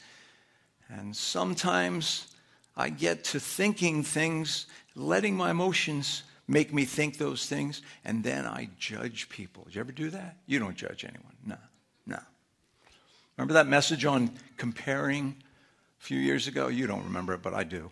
And 0.90 1.16
sometimes 1.16 2.35
I 2.78 2.90
get 2.90 3.24
to 3.26 3.40
thinking 3.40 4.04
things, 4.04 4.66
letting 4.96 5.36
my 5.36 5.52
emotions 5.52 6.24
make 6.48 6.74
me 6.74 6.86
think 6.86 7.18
those 7.18 7.48
things, 7.48 7.82
and 8.04 8.24
then 8.24 8.46
I 8.46 8.70
judge 8.78 9.30
people. 9.30 9.64
Did 9.66 9.76
you 9.76 9.82
ever 9.82 9.92
do 9.92 10.10
that? 10.12 10.38
You 10.46 10.60
don't 10.60 10.76
judge 10.76 11.04
anyone. 11.04 11.36
No, 11.46 11.58
no. 12.06 12.20
Remember 13.38 13.54
that 13.54 13.68
message 13.68 14.06
on 14.06 14.32
comparing 14.58 15.36
a 16.00 16.04
few 16.04 16.20
years 16.20 16.48
ago? 16.48 16.68
You 16.68 16.88
don't 16.88 17.04
remember 17.04 17.34
it, 17.34 17.42
but 17.42 17.54
I 17.54 17.64
do. 17.64 17.90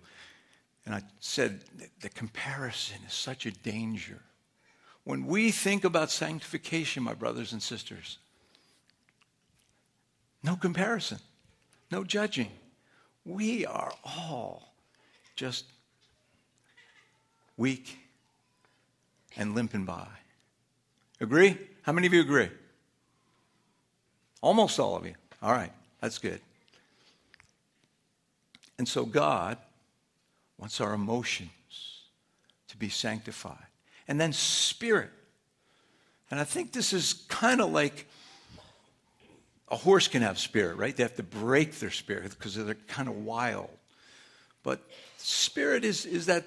And 0.85 0.93
I 0.93 1.01
said 1.19 1.61
the 2.01 2.09
comparison 2.09 2.97
is 3.07 3.13
such 3.13 3.45
a 3.45 3.51
danger. 3.51 4.19
When 5.05 5.25
we 5.25 5.51
think 5.51 5.83
about 5.83 6.11
sanctification, 6.11 7.03
my 7.03 7.13
brothers 7.13 7.53
and 7.53 7.61
sisters, 7.61 8.19
no 10.43 10.55
comparison, 10.55 11.19
no 11.89 12.03
judging. 12.03 12.51
We 13.25 13.65
are 13.65 13.93
all 14.03 14.72
just 15.43 15.65
weak 17.58 17.97
and 19.36 19.53
limping 19.53 19.84
by. 19.84 20.08
Agree? 21.19 21.58
How 21.82 21.91
many 21.91 22.08
of 22.08 22.13
you 22.13 22.21
agree? 22.21 22.47
Almost 24.39 24.79
all 24.79 24.95
of 24.95 25.06
you. 25.06 25.15
All 25.41 25.51
right, 25.51 25.73
that's 25.99 26.17
good. 26.17 26.39
And 28.77 28.88
so 28.88 29.03
God 29.03 29.58
wants 30.58 30.79
our 30.79 30.93
emotions 30.93 31.49
to 32.69 32.77
be 32.77 32.88
sanctified. 32.88 33.67
And 34.08 34.21
then 34.21 34.32
spirit. 34.32 35.12
And 36.32 36.39
I 36.39 36.45
think 36.45 36.71
this 36.71 36.93
is 36.93 37.25
kind 37.27 37.60
of 37.60 37.69
like 37.69 38.08
a 39.69 39.75
horse 39.75 40.08
can 40.08 40.21
have 40.21 40.39
spirit, 40.39 40.77
right? 40.77 40.95
They 40.95 41.03
have 41.03 41.17
to 41.17 41.23
break 41.23 41.79
their 41.79 41.91
spirit 41.91 42.29
because 42.29 42.56
they're 42.56 42.75
kind 42.88 43.10
of 43.10 43.25
wild. 43.25 43.67
But 44.63 44.82
spirit 45.23 45.83
is, 45.83 46.05
is 46.05 46.25
that, 46.27 46.45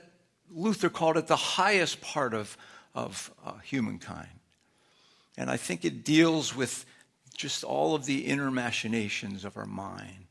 Luther 0.50 0.88
called 0.88 1.16
it 1.16 1.26
the 1.26 1.36
highest 1.36 2.00
part 2.00 2.32
of, 2.32 2.56
of 2.94 3.32
uh, 3.44 3.54
humankind. 3.58 4.28
And 5.36 5.50
I 5.50 5.56
think 5.56 5.84
it 5.84 6.04
deals 6.04 6.54
with 6.54 6.86
just 7.36 7.64
all 7.64 7.94
of 7.94 8.06
the 8.06 8.26
inner 8.26 8.50
machinations 8.50 9.44
of 9.44 9.56
our 9.56 9.66
mind. 9.66 10.26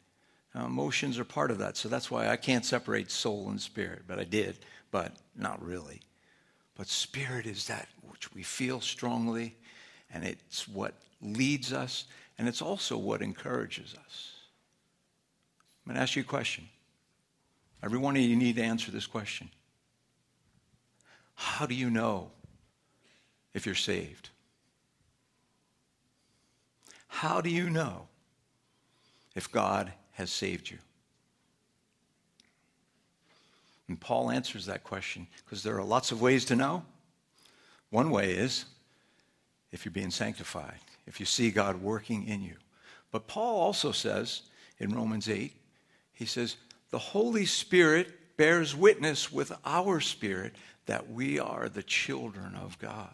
Emotions 0.56 1.20
are 1.20 1.26
part 1.26 1.52
of 1.52 1.58
that, 1.58 1.76
so 1.76 1.90
that's 1.90 2.10
why 2.10 2.30
I 2.30 2.38
can't 2.38 2.64
separate 2.64 3.12
soul 3.12 3.50
and 3.50 3.60
spirit, 3.60 4.04
but 4.08 4.20
I 4.20 4.24
did, 4.24 4.58
but 4.90 5.12
not 5.36 5.62
really. 5.62 6.02
But 6.78 6.88
spirit 6.88 7.46
is 7.46 7.68
that 7.68 7.90
which 8.10 8.34
we 8.34 8.42
feel 8.42 8.80
strongly, 8.80 9.58
and 10.14 10.24
it's 10.24 10.66
what 10.66 10.94
leads 11.22 11.74
us, 11.74 12.06
and 12.38 12.48
it's 12.48 12.62
also 12.62 12.98
what 12.98 13.22
encourages 13.22 13.96
us. 14.06 14.32
I'm 15.86 15.92
going 15.92 15.96
to 15.96 16.02
ask 16.02 16.16
you 16.16 16.22
a 16.22 16.26
question. 16.26 16.70
Every 17.84 17.98
one 18.00 18.16
of 18.16 18.22
you 18.22 18.36
need 18.36 18.56
to 18.56 18.64
answer 18.64 18.92
this 18.92 19.08
question. 19.08 19.50
How 21.36 21.66
do 21.66 21.76
you 21.76 21.90
know 21.90 22.32
if 23.54 23.66
you're 23.66 23.76
saved? 23.76 24.30
How 27.08 27.42
do 27.42 27.50
you 27.50 27.70
know 27.70 28.08
if 29.36 29.52
God 29.52 29.94
has 30.14 30.32
saved 30.32 30.70
you? 30.70 30.78
And 33.88 34.00
Paul 34.00 34.32
answers 34.32 34.66
that 34.66 34.84
question 34.84 35.28
because 35.44 35.62
there 35.62 35.78
are 35.78 35.84
lots 35.84 36.12
of 36.12 36.22
ways 36.22 36.46
to 36.46 36.56
know. 36.56 36.84
One 37.92 38.10
way 38.10 38.32
is 38.32 38.66
if 39.72 39.86
you're 39.86 39.92
being 39.92 40.12
sanctified, 40.12 40.80
if 41.06 41.20
you 41.20 41.26
see 41.26 41.52
God 41.52 41.82
working 41.82 42.28
in 42.28 42.42
you. 42.42 42.56
But 43.12 43.28
Paul 43.28 43.58
also 43.58 43.92
says 43.92 44.42
in 44.80 44.94
Romans 44.94 45.30
8, 45.30 45.54
he 46.14 46.26
says, 46.26 46.58
the 46.92 47.00
Holy 47.00 47.46
Spirit 47.46 48.38
bears 48.38 48.76
witness 48.76 49.32
with 49.32 49.52
our 49.66 50.00
spirit 50.00 50.54
that 50.86 51.10
we 51.10 51.40
are 51.40 51.70
the 51.70 51.84
children 51.84 52.56
of 52.56 52.78
God. 52.80 53.14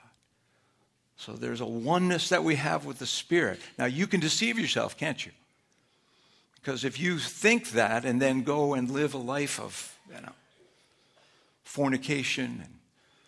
So 1.18 1.34
there's 1.34 1.62
a 1.62 1.66
oneness 1.66 2.30
that 2.30 2.44
we 2.44 2.56
have 2.56 2.86
with 2.86 3.00
the 3.00 3.06
Spirit. 3.06 3.60
Now, 3.78 3.86
you 3.86 4.08
can 4.08 4.20
deceive 4.20 4.58
yourself, 4.58 4.98
can't 4.98 5.24
you? 5.24 5.32
Because 6.56 6.84
if 6.84 7.00
you 7.00 7.18
think 7.18 7.72
that 7.72 8.06
and 8.06 8.22
then 8.22 8.44
go 8.44 8.74
and 8.74 8.90
live 8.90 9.14
a 9.14 9.20
life 9.20 9.60
of, 9.60 9.98
you 10.14 10.22
know, 10.22 10.34
fornication 11.64 12.62
and 12.64 12.74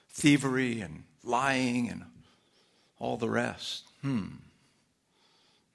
thievery 0.10 0.82
and 0.82 1.04
lying 1.24 1.90
and 1.90 2.04
all 3.00 3.18
the 3.18 3.30
rest, 3.30 3.84
hmm. 4.02 4.26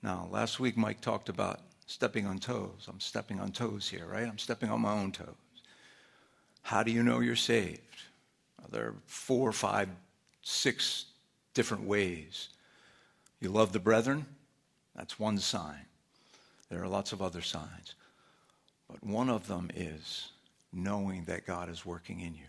Now, 0.02 0.28
last 0.30 0.60
week 0.60 0.76
Mike 0.76 1.00
talked 1.00 1.28
about 1.28 1.60
stepping 1.88 2.26
on 2.26 2.38
toes. 2.38 2.86
I'm 2.86 3.00
stepping 3.00 3.40
on 3.40 3.50
toes 3.50 3.88
here, 3.88 4.06
right? 4.06 4.28
I'm 4.28 4.38
stepping 4.38 4.70
on 4.70 4.82
my 4.82 4.92
own 4.92 5.10
toes. 5.10 5.34
How 6.62 6.82
do 6.82 6.92
you 6.92 7.02
know 7.02 7.20
you're 7.20 7.34
saved? 7.34 7.80
There 8.70 8.88
are 8.88 8.94
four, 9.06 9.50
five, 9.52 9.88
six 10.42 11.06
different 11.54 11.84
ways. 11.84 12.50
You 13.40 13.48
love 13.48 13.72
the 13.72 13.78
brethren, 13.78 14.26
that's 14.94 15.18
one 15.18 15.38
sign. 15.38 15.86
There 16.68 16.82
are 16.82 16.88
lots 16.88 17.12
of 17.12 17.22
other 17.22 17.40
signs. 17.40 17.94
But 18.86 19.02
one 19.02 19.30
of 19.30 19.46
them 19.46 19.70
is 19.74 20.32
knowing 20.70 21.24
that 21.24 21.46
God 21.46 21.70
is 21.70 21.86
working 21.86 22.20
in 22.20 22.34
you. 22.34 22.48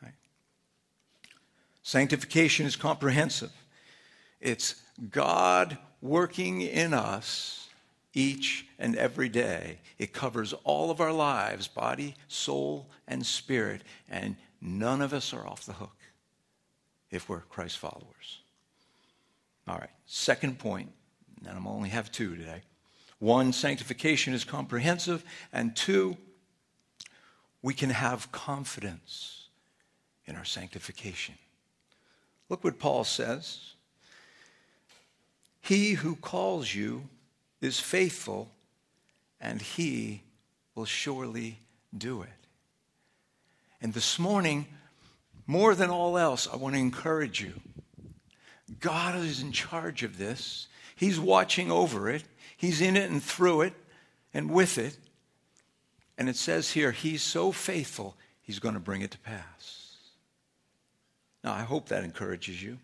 Right? 0.00 0.14
Sanctification 1.82 2.64
is 2.64 2.76
comprehensive. 2.76 3.52
It's 4.40 4.76
God 5.10 5.78
working 6.00 6.60
in 6.60 6.94
us 6.94 7.63
each 8.14 8.66
and 8.78 8.96
every 8.96 9.28
day. 9.28 9.78
It 9.98 10.12
covers 10.12 10.52
all 10.64 10.90
of 10.90 11.00
our 11.00 11.12
lives 11.12 11.68
body, 11.68 12.14
soul, 12.28 12.88
and 13.06 13.24
spirit. 13.26 13.82
And 14.08 14.36
none 14.60 15.02
of 15.02 15.12
us 15.12 15.32
are 15.34 15.46
off 15.46 15.66
the 15.66 15.72
hook 15.74 15.96
if 17.10 17.28
we're 17.28 17.40
Christ 17.40 17.78
followers. 17.78 18.40
All 19.66 19.76
right, 19.76 19.90
second 20.06 20.58
point, 20.58 20.90
and 21.46 21.56
I'm 21.56 21.66
only 21.66 21.88
have 21.88 22.12
two 22.12 22.36
today. 22.36 22.62
One, 23.18 23.52
sanctification 23.52 24.34
is 24.34 24.44
comprehensive, 24.44 25.24
and 25.52 25.74
two, 25.74 26.16
we 27.62 27.72
can 27.72 27.90
have 27.90 28.30
confidence 28.30 29.48
in 30.26 30.36
our 30.36 30.44
sanctification. 30.44 31.36
Look 32.50 32.62
what 32.62 32.78
Paul 32.78 33.04
says. 33.04 33.72
He 35.62 35.92
who 35.92 36.16
calls 36.16 36.74
you 36.74 37.08
is 37.64 37.80
faithful, 37.80 38.50
and 39.40 39.60
he 39.60 40.22
will 40.74 40.84
surely 40.84 41.60
do 41.96 42.22
it. 42.22 42.28
And 43.80 43.92
this 43.92 44.18
morning, 44.18 44.66
more 45.46 45.74
than 45.74 45.90
all 45.90 46.16
else, 46.18 46.48
I 46.50 46.56
want 46.56 46.74
to 46.74 46.80
encourage 46.80 47.40
you. 47.40 47.54
God 48.80 49.16
is 49.16 49.42
in 49.42 49.52
charge 49.52 50.02
of 50.02 50.18
this. 50.18 50.68
He's 50.96 51.18
watching 51.18 51.70
over 51.70 52.10
it. 52.10 52.24
He's 52.56 52.80
in 52.80 52.96
it 52.96 53.10
and 53.10 53.22
through 53.22 53.62
it 53.62 53.74
and 54.32 54.50
with 54.50 54.78
it. 54.78 54.96
And 56.16 56.28
it 56.28 56.36
says 56.36 56.70
here, 56.70 56.92
He's 56.92 57.22
so 57.22 57.52
faithful, 57.52 58.16
He's 58.40 58.58
going 58.58 58.74
to 58.74 58.80
bring 58.80 59.02
it 59.02 59.10
to 59.12 59.18
pass. 59.18 59.96
Now, 61.42 61.52
I 61.52 61.62
hope 61.62 61.88
that 61.88 62.04
encourages 62.04 62.62
you. 62.62 62.78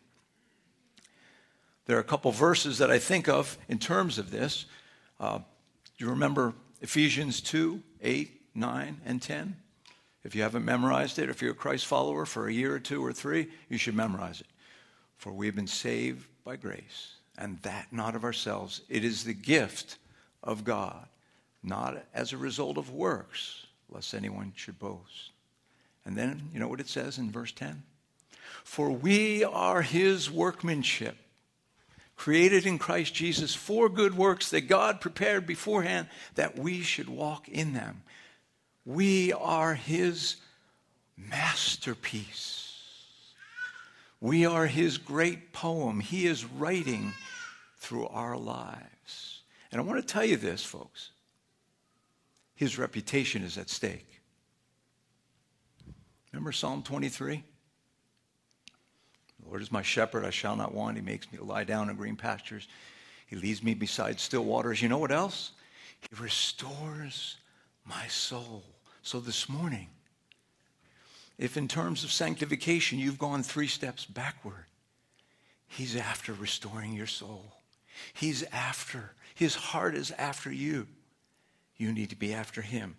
There 1.90 1.96
are 1.96 2.02
a 2.02 2.04
couple 2.04 2.30
verses 2.30 2.78
that 2.78 2.88
I 2.88 3.00
think 3.00 3.28
of 3.28 3.58
in 3.68 3.80
terms 3.80 4.16
of 4.16 4.30
this. 4.30 4.66
Uh, 5.18 5.40
you 5.98 6.08
remember 6.08 6.54
Ephesians 6.80 7.40
2 7.40 7.82
8, 8.00 8.30
9, 8.54 9.00
and 9.04 9.20
10? 9.20 9.56
If 10.22 10.36
you 10.36 10.42
haven't 10.42 10.64
memorized 10.64 11.18
it, 11.18 11.28
if 11.28 11.42
you're 11.42 11.50
a 11.50 11.52
Christ 11.52 11.86
follower 11.86 12.26
for 12.26 12.46
a 12.46 12.52
year 12.52 12.76
or 12.76 12.78
two 12.78 13.04
or 13.04 13.12
three, 13.12 13.48
you 13.68 13.76
should 13.76 13.96
memorize 13.96 14.40
it. 14.40 14.46
For 15.16 15.32
we 15.32 15.46
have 15.46 15.56
been 15.56 15.66
saved 15.66 16.28
by 16.44 16.54
grace, 16.54 17.14
and 17.36 17.58
that 17.62 17.88
not 17.90 18.14
of 18.14 18.22
ourselves. 18.22 18.82
It 18.88 19.02
is 19.02 19.24
the 19.24 19.34
gift 19.34 19.98
of 20.44 20.62
God, 20.62 21.08
not 21.64 22.06
as 22.14 22.32
a 22.32 22.36
result 22.36 22.78
of 22.78 22.92
works, 22.92 23.66
lest 23.88 24.14
anyone 24.14 24.52
should 24.54 24.78
boast. 24.78 25.32
And 26.04 26.16
then, 26.16 26.50
you 26.54 26.60
know 26.60 26.68
what 26.68 26.78
it 26.78 26.88
says 26.88 27.18
in 27.18 27.32
verse 27.32 27.50
10? 27.50 27.82
For 28.62 28.92
we 28.92 29.42
are 29.42 29.82
his 29.82 30.30
workmanship, 30.30 31.16
created 32.20 32.66
in 32.66 32.76
Christ 32.76 33.14
Jesus 33.14 33.54
for 33.54 33.88
good 33.88 34.14
works 34.14 34.50
that 34.50 34.68
God 34.68 35.00
prepared 35.00 35.46
beforehand 35.46 36.06
that 36.34 36.58
we 36.58 36.82
should 36.82 37.08
walk 37.08 37.48
in 37.48 37.72
them. 37.72 38.02
We 38.84 39.32
are 39.32 39.72
his 39.72 40.36
masterpiece. 41.16 42.74
We 44.20 44.44
are 44.44 44.66
his 44.66 44.98
great 44.98 45.54
poem. 45.54 46.00
He 46.00 46.26
is 46.26 46.44
writing 46.44 47.14
through 47.78 48.06
our 48.08 48.36
lives. 48.36 49.40
And 49.72 49.80
I 49.80 49.84
want 49.84 50.06
to 50.06 50.06
tell 50.06 50.26
you 50.26 50.36
this, 50.36 50.62
folks. 50.62 51.12
His 52.54 52.76
reputation 52.76 53.42
is 53.42 53.56
at 53.56 53.70
stake. 53.70 54.20
Remember 56.34 56.52
Psalm 56.52 56.82
23? 56.82 57.44
Lord 59.50 59.62
is 59.62 59.72
my 59.72 59.82
shepherd, 59.82 60.24
I 60.24 60.30
shall 60.30 60.54
not 60.54 60.72
want. 60.72 60.96
He 60.96 61.02
makes 61.02 61.30
me 61.32 61.38
to 61.38 61.44
lie 61.44 61.64
down 61.64 61.90
in 61.90 61.96
green 61.96 62.14
pastures. 62.14 62.68
He 63.26 63.34
leads 63.34 63.64
me 63.64 63.74
beside 63.74 64.20
still 64.20 64.44
waters. 64.44 64.80
You 64.80 64.88
know 64.88 64.98
what 64.98 65.10
else? 65.10 65.50
He 66.00 66.22
restores 66.22 67.36
my 67.84 68.06
soul. 68.06 68.62
So 69.02 69.18
this 69.18 69.48
morning, 69.48 69.88
if 71.36 71.56
in 71.56 71.66
terms 71.66 72.04
of 72.04 72.12
sanctification 72.12 73.00
you've 73.00 73.18
gone 73.18 73.42
three 73.42 73.66
steps 73.66 74.04
backward, 74.04 74.66
He's 75.66 75.96
after 75.96 76.32
restoring 76.32 76.92
your 76.92 77.06
soul. 77.06 77.52
He's 78.12 78.44
after, 78.52 79.12
His 79.34 79.56
heart 79.56 79.96
is 79.96 80.12
after 80.12 80.52
you. 80.52 80.86
You 81.76 81.92
need 81.92 82.10
to 82.10 82.16
be 82.16 82.32
after 82.32 82.62
Him. 82.62 82.96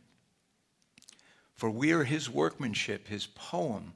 For 1.56 1.70
we 1.70 1.94
are 1.94 2.04
His 2.04 2.30
workmanship, 2.30 3.08
His 3.08 3.26
poem, 3.28 3.94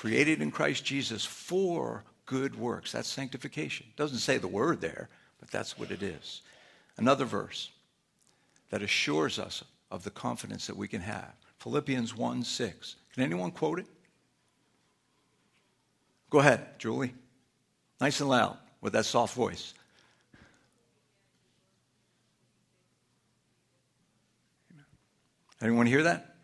created 0.00 0.40
in 0.40 0.50
Christ 0.50 0.82
Jesus 0.82 1.26
for 1.26 2.02
good 2.24 2.58
works. 2.58 2.92
That's 2.92 3.06
sanctification. 3.06 3.86
Doesn't 3.96 4.20
say 4.20 4.38
the 4.38 4.48
word 4.48 4.80
there, 4.80 5.10
but 5.38 5.50
that's 5.50 5.78
what 5.78 5.90
it 5.90 6.02
is. 6.02 6.40
Another 6.96 7.26
verse 7.26 7.68
that 8.70 8.80
assures 8.80 9.38
us 9.38 9.62
of 9.90 10.02
the 10.02 10.10
confidence 10.10 10.66
that 10.68 10.76
we 10.78 10.88
can 10.88 11.02
have. 11.02 11.34
Philippians 11.58 12.16
1 12.16 12.42
6. 12.42 12.96
Can 13.12 13.24
anyone 13.24 13.50
quote 13.50 13.78
it? 13.78 13.84
Go 16.30 16.38
ahead, 16.38 16.78
Julie. 16.78 17.12
Nice 18.00 18.20
and 18.20 18.30
loud 18.30 18.56
with 18.80 18.94
that 18.94 19.04
soft 19.04 19.34
voice. 19.34 19.74
Anyone 25.60 25.84
hear 25.84 26.04
that? 26.04 26.36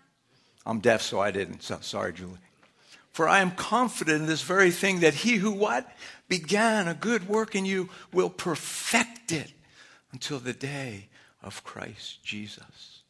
I'm 0.66 0.80
deaf, 0.80 1.00
so 1.00 1.20
I 1.20 1.30
didn't. 1.30 1.62
So, 1.62 1.78
sorry, 1.80 2.12
Julie. 2.12 2.36
For 3.16 3.26
I 3.26 3.40
am 3.40 3.52
confident 3.52 4.20
in 4.20 4.26
this 4.26 4.42
very 4.42 4.70
thing 4.70 5.00
that 5.00 5.14
he 5.14 5.36
who 5.36 5.50
what? 5.50 5.90
Began 6.28 6.86
a 6.86 6.92
good 6.92 7.26
work 7.30 7.54
in 7.54 7.64
you 7.64 7.88
will 8.12 8.28
perfect 8.28 9.32
it 9.32 9.54
until 10.12 10.38
the 10.38 10.52
day 10.52 11.08
of 11.42 11.64
Christ 11.64 12.22
Jesus. 12.22 13.00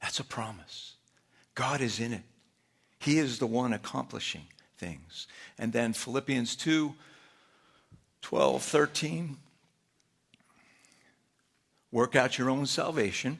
That's 0.00 0.20
a 0.20 0.24
promise. 0.24 0.94
God 1.54 1.82
is 1.82 2.00
in 2.00 2.14
it. 2.14 2.22
He 2.98 3.18
is 3.18 3.38
the 3.38 3.46
one 3.46 3.74
accomplishing 3.74 4.46
things. 4.78 5.26
And 5.58 5.74
then 5.74 5.92
Philippians 5.92 6.56
2 6.56 6.94
12, 8.22 8.62
13. 8.62 9.36
Work 11.92 12.16
out 12.16 12.38
your 12.38 12.48
own 12.48 12.64
salvation. 12.64 13.38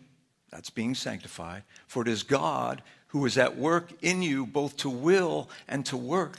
That's 0.51 0.69
being 0.69 0.95
sanctified. 0.95 1.63
For 1.87 2.03
it 2.03 2.09
is 2.09 2.23
God 2.23 2.83
who 3.11 3.27
is 3.27 3.37
at 3.37 3.57
work 3.57 3.93
in 4.03 4.23
you 4.23 4.47
both 4.47 4.77
to 4.79 4.89
will 4.89 5.49
and 5.69 5.85
to 5.87 5.97
work 5.97 6.39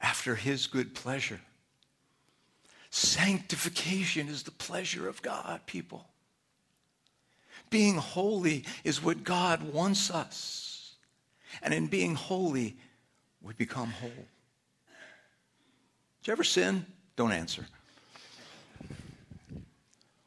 after 0.00 0.34
his 0.34 0.66
good 0.66 0.94
pleasure. 0.94 1.40
Sanctification 2.90 4.28
is 4.28 4.42
the 4.42 4.50
pleasure 4.50 5.08
of 5.08 5.22
God, 5.22 5.60
people. 5.66 6.06
Being 7.70 7.96
holy 7.96 8.64
is 8.84 9.02
what 9.02 9.24
God 9.24 9.72
wants 9.72 10.10
us. 10.10 10.94
And 11.62 11.72
in 11.72 11.86
being 11.86 12.14
holy, 12.14 12.76
we 13.40 13.54
become 13.54 13.90
whole. 13.90 14.10
Did 14.10 14.26
you 16.26 16.32
ever 16.32 16.44
sin? 16.44 16.84
Don't 17.16 17.32
answer. 17.32 17.66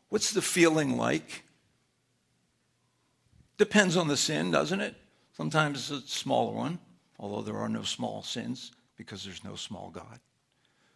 What's 0.09 0.31
the 0.31 0.41
feeling 0.41 0.97
like? 0.97 1.43
Depends 3.57 3.95
on 3.95 4.07
the 4.07 4.17
sin, 4.17 4.49
doesn't 4.49 4.81
it? 4.81 4.95
Sometimes 5.35 5.91
it's 5.91 6.05
a 6.05 6.07
smaller 6.07 6.53
one, 6.53 6.79
although 7.19 7.41
there 7.41 7.57
are 7.57 7.69
no 7.69 7.83
small 7.83 8.21
sins 8.23 8.71
because 8.97 9.23
there's 9.23 9.43
no 9.43 9.55
small 9.55 9.89
God. 9.89 10.19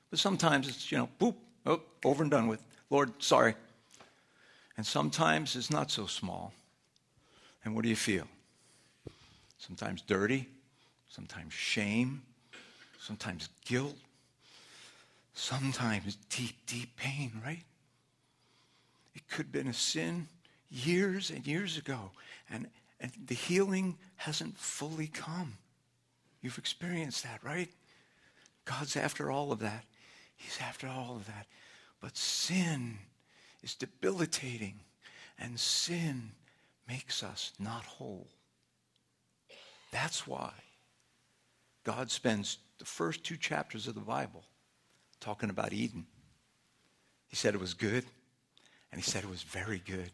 But 0.09 0.19
sometimes 0.19 0.67
it's, 0.67 0.91
you 0.91 0.97
know, 0.97 1.09
boop, 1.19 1.35
oh, 1.65 1.81
over 2.05 2.23
and 2.23 2.31
done 2.31 2.47
with. 2.47 2.63
Lord, 2.89 3.11
sorry. 3.19 3.55
And 4.77 4.85
sometimes 4.85 5.55
it's 5.55 5.71
not 5.71 5.89
so 5.89 6.05
small. 6.05 6.53
And 7.65 7.75
what 7.75 7.83
do 7.83 7.89
you 7.89 7.95
feel? 7.95 8.27
Sometimes 9.57 10.01
dirty, 10.01 10.47
sometimes 11.09 11.53
shame, 11.53 12.21
sometimes 12.99 13.49
guilt, 13.65 13.95
sometimes 15.33 16.15
deep, 16.29 16.55
deep 16.67 16.95
pain, 16.95 17.31
right? 17.43 17.63
It 19.15 19.27
could 19.27 19.47
have 19.47 19.51
been 19.51 19.67
a 19.67 19.73
sin 19.73 20.27
years 20.69 21.31
and 21.31 21.45
years 21.45 21.77
ago, 21.77 22.11
and, 22.49 22.67
and 22.99 23.11
the 23.25 23.35
healing 23.35 23.97
hasn't 24.15 24.57
fully 24.57 25.07
come. 25.07 25.57
You've 26.41 26.57
experienced 26.57 27.23
that, 27.23 27.43
right? 27.43 27.69
God's 28.65 28.95
after 28.95 29.31
all 29.31 29.51
of 29.51 29.59
that. 29.59 29.85
He's 30.35 30.59
after 30.61 30.87
all 30.87 31.15
of 31.15 31.25
that. 31.27 31.47
But 32.01 32.15
sin 32.17 32.97
is 33.63 33.75
debilitating, 33.75 34.79
and 35.39 35.59
sin 35.59 36.31
makes 36.87 37.23
us 37.23 37.53
not 37.59 37.83
whole. 37.83 38.27
That's 39.91 40.27
why 40.27 40.51
God 41.83 42.11
spends 42.11 42.57
the 42.77 42.85
first 42.85 43.23
two 43.23 43.37
chapters 43.37 43.87
of 43.87 43.95
the 43.95 44.01
Bible 44.01 44.43
talking 45.19 45.49
about 45.49 45.73
Eden. 45.73 46.05
He 47.27 47.35
said 47.35 47.55
it 47.55 47.61
was 47.61 47.73
good, 47.73 48.05
and 48.91 49.01
he 49.01 49.09
said 49.09 49.23
it 49.23 49.29
was 49.29 49.43
very 49.43 49.79
good. 49.79 50.11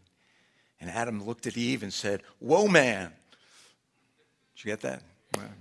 And 0.79 0.89
Adam 0.89 1.23
looked 1.23 1.47
at 1.47 1.57
Eve 1.57 1.83
and 1.83 1.93
said, 1.93 2.23
Whoa, 2.39 2.67
man, 2.67 3.12
Did 4.55 4.65
you 4.65 4.71
get 4.71 4.81
that? 4.81 5.01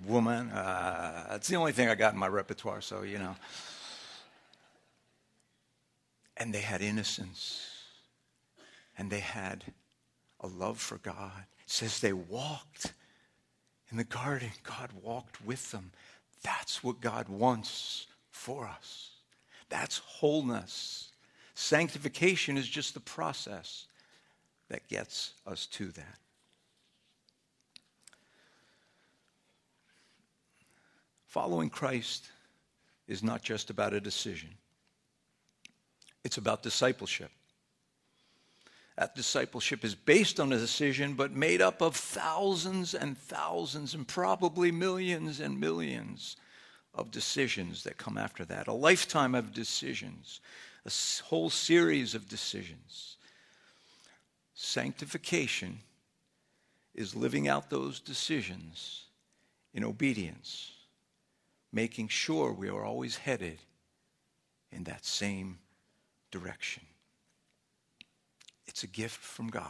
Woman. 0.07 0.51
Uh, 0.51 1.27
that's 1.31 1.49
the 1.49 1.57
only 1.57 1.73
thing 1.73 1.89
I 1.89 1.95
got 1.95 2.13
in 2.13 2.19
my 2.19 2.29
repertoire, 2.29 2.81
so, 2.81 3.03
you 3.03 3.19
know. 3.19 3.35
And 6.37 6.53
they 6.53 6.61
had 6.61 6.83
innocence. 6.83 7.67
And 8.99 9.11
they 9.11 9.21
had 9.21 9.65
a 10.41 10.47
love 10.47 10.79
for 10.79 10.99
God. 10.99 11.45
It 11.65 11.71
says 11.71 12.01
they 12.01 12.13
walked 12.13 12.93
in 13.91 13.97
the 13.97 14.05
garden. 14.05 14.51
God 14.63 14.91
walked 15.03 15.43
with 15.45 15.71
them. 15.71 15.93
That's 16.43 16.83
what 16.83 17.01
God 17.01 17.29
wants 17.29 18.07
for 18.31 18.67
us. 18.67 19.11
That's 19.69 19.99
wholeness. 19.99 21.13
Sanctification 21.55 22.59
is 22.59 22.69
just 22.69 22.95
the 22.95 23.01
process 23.01 23.87
that 24.73 24.89
gets 24.89 25.35
us 25.47 25.67
to 25.67 25.89
that. 25.89 26.19
Following 31.27 31.69
Christ 31.69 32.31
is 33.07 33.23
not 33.23 33.43
just 33.43 33.69
about 33.69 33.93
a 33.93 34.01
decision, 34.01 34.49
it's 36.25 36.39
about 36.39 36.63
discipleship. 36.63 37.31
That 38.97 39.15
discipleship 39.15 39.85
is 39.85 39.95
based 39.95 40.41
on 40.41 40.53
a 40.53 40.59
decision, 40.59 41.15
but 41.15 41.33
made 41.33 41.61
up 41.61 41.83
of 41.83 41.95
thousands 41.95 42.95
and 42.95 43.19
thousands 43.19 43.95
and 43.95 44.09
probably 44.09 44.71
millions 44.71 45.41
and 45.41 45.61
millions 45.61 46.37
of 46.95 47.11
decisions 47.11 47.85
that 47.85 47.99
come 47.99 48.17
after 48.17 48.45
that. 48.47 48.69
A 48.69 48.73
lifetime 48.73 49.35
of 49.35 49.53
decisions, 49.53 50.41
a 50.87 51.25
whole 51.25 51.51
series 51.51 52.15
of 52.15 52.29
decisions. 52.29 53.17
Sanctification 54.65 55.81
is 56.95 57.17
living 57.17 57.49
out 57.49 57.69
those 57.69 57.99
decisions 57.99 59.07
in 59.75 59.83
obedience, 59.83 60.71
making 61.73 62.07
sure 62.07 62.53
we 62.53 62.69
are 62.69 62.85
always 62.85 63.17
headed 63.17 63.59
in 64.71 64.85
that 64.85 65.05
same 65.05 65.59
direction. 66.31 66.85
It's 68.69 68.85
a 68.85 68.87
gift 68.87 69.21
from 69.21 69.49
God. 69.49 69.67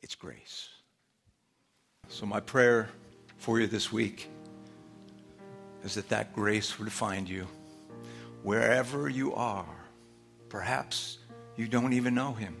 It's 0.00 0.14
grace. 0.14 0.70
So, 2.08 2.24
my 2.24 2.40
prayer 2.40 2.88
for 3.36 3.60
you 3.60 3.66
this 3.66 3.92
week 3.92 4.30
is 5.84 5.94
that 5.94 6.08
that 6.08 6.32
grace 6.32 6.78
would 6.78 6.90
find 6.90 7.28
you 7.28 7.46
wherever 8.42 9.10
you 9.10 9.34
are. 9.34 9.76
Perhaps 10.48 11.18
you 11.54 11.68
don't 11.68 11.92
even 11.92 12.14
know 12.14 12.32
Him. 12.32 12.56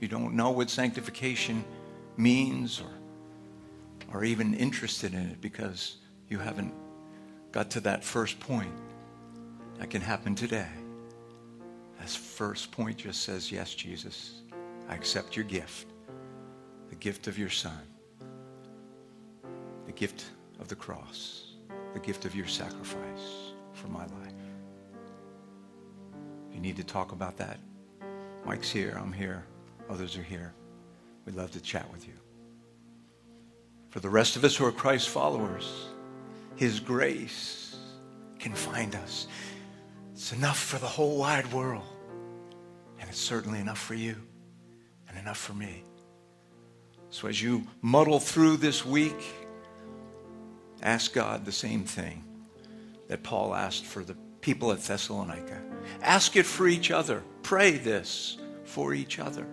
You 0.00 0.08
don't 0.08 0.34
know 0.34 0.50
what 0.50 0.70
sanctification 0.70 1.62
means 2.16 2.80
or 2.80 4.16
are 4.18 4.24
even 4.24 4.54
interested 4.54 5.12
in 5.12 5.20
it 5.20 5.40
because 5.40 5.96
you 6.28 6.38
haven't 6.38 6.74
got 7.52 7.70
to 7.72 7.80
that 7.80 8.02
first 8.02 8.40
point. 8.40 8.72
That 9.78 9.90
can 9.90 10.00
happen 10.00 10.34
today. 10.34 10.68
That 11.98 12.08
first 12.08 12.72
point 12.72 12.98
just 12.98 13.22
says, 13.22 13.52
Yes, 13.52 13.74
Jesus, 13.74 14.40
I 14.88 14.94
accept 14.94 15.36
your 15.36 15.44
gift, 15.44 15.86
the 16.88 16.96
gift 16.96 17.26
of 17.26 17.38
your 17.38 17.50
Son, 17.50 17.80
the 19.86 19.92
gift 19.92 20.24
of 20.60 20.68
the 20.68 20.74
cross, 20.74 21.54
the 21.92 22.00
gift 22.00 22.24
of 22.24 22.34
your 22.34 22.46
sacrifice 22.46 23.52
for 23.74 23.88
my 23.88 24.02
life. 24.02 24.32
You 26.52 26.60
need 26.60 26.76
to 26.76 26.84
talk 26.84 27.12
about 27.12 27.36
that. 27.36 27.58
Mike's 28.44 28.70
here, 28.70 28.98
I'm 29.00 29.12
here, 29.12 29.44
others 29.90 30.16
are 30.16 30.22
here. 30.22 30.54
We'd 31.26 31.34
love 31.34 31.50
to 31.52 31.60
chat 31.60 31.90
with 31.92 32.06
you. 32.06 32.14
For 33.90 34.00
the 34.00 34.08
rest 34.08 34.36
of 34.36 34.44
us 34.44 34.56
who 34.56 34.64
are 34.64 34.72
Christ 34.72 35.08
followers, 35.08 35.88
His 36.56 36.78
grace 36.78 37.76
can 38.38 38.54
find 38.54 38.94
us. 38.94 39.26
It's 40.12 40.32
enough 40.32 40.58
for 40.58 40.78
the 40.78 40.86
whole 40.86 41.18
wide 41.18 41.52
world. 41.52 41.84
And 43.00 43.08
it's 43.08 43.18
certainly 43.18 43.58
enough 43.58 43.78
for 43.78 43.94
you 43.94 44.16
and 45.08 45.18
enough 45.18 45.38
for 45.38 45.54
me. 45.54 45.82
So 47.10 47.26
as 47.26 47.42
you 47.42 47.66
muddle 47.82 48.20
through 48.20 48.58
this 48.58 48.86
week, 48.86 49.20
ask 50.82 51.12
God 51.12 51.44
the 51.44 51.52
same 51.52 51.84
thing 51.84 52.22
that 53.08 53.22
Paul 53.22 53.54
asked 53.54 53.84
for 53.84 54.04
the 54.04 54.14
people 54.40 54.70
at 54.70 54.80
Thessalonica. 54.80 55.60
Ask 56.02 56.36
it 56.36 56.46
for 56.46 56.68
each 56.68 56.90
other. 56.90 57.22
Pray 57.42 57.72
this 57.72 58.38
for 58.64 58.94
each 58.94 59.18
other. 59.18 59.46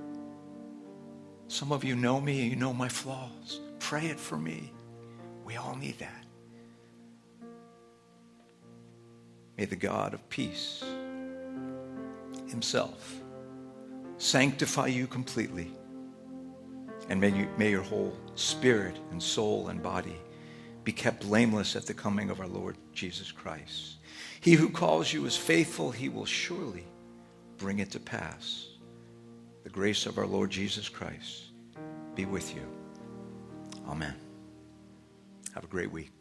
Some 1.47 1.71
of 1.71 1.83
you 1.83 1.95
know 1.95 2.19
me, 2.19 2.41
and 2.41 2.49
you 2.49 2.55
know 2.55 2.73
my 2.73 2.89
flaws. 2.89 3.62
Pray 3.79 4.07
it 4.07 4.19
for 4.19 4.38
me. 4.38 4.73
We 5.45 5.55
all 5.55 5.75
need 5.75 5.97
that. 5.99 6.25
May 9.57 9.65
the 9.65 9.75
God 9.75 10.13
of 10.13 10.27
peace 10.29 10.83
himself 12.47 13.21
sanctify 14.17 14.88
you 14.88 15.07
completely. 15.07 15.71
And 17.10 17.21
may, 17.21 17.29
you, 17.29 17.47
may 17.57 17.69
your 17.69 17.83
whole 17.83 18.17
spirit 18.36 18.97
and 19.12 19.21
soul 19.21 19.69
and 19.69 19.81
body 19.81 20.17
be 20.83 20.91
kept 20.91 21.21
blameless 21.21 21.75
at 21.75 21.86
the 21.86 21.93
coming 21.93 22.29
of 22.29 22.39
our 22.39 22.47
Lord 22.47 22.77
Jesus 22.93 23.31
Christ. 23.31 23.97
He 24.41 24.53
who 24.53 24.69
calls 24.69 25.12
you 25.12 25.25
is 25.25 25.38
faithful, 25.38 25.91
he 25.91 26.10
will 26.10 26.25
surely 26.25 26.86
bring 27.57 27.79
it 27.79 27.91
to 27.91 27.99
pass. 27.99 28.67
The 29.67 29.73
grace 29.73 30.06
of 30.06 30.17
our 30.17 30.25
Lord 30.25 30.49
Jesus 30.49 30.88
Christ 30.88 31.47
be 32.15 32.23
with 32.23 32.56
you. 32.56 32.62
Amen. 33.86 34.15
Have 35.53 35.65
a 35.65 35.67
great 35.67 35.91
week. 35.91 36.16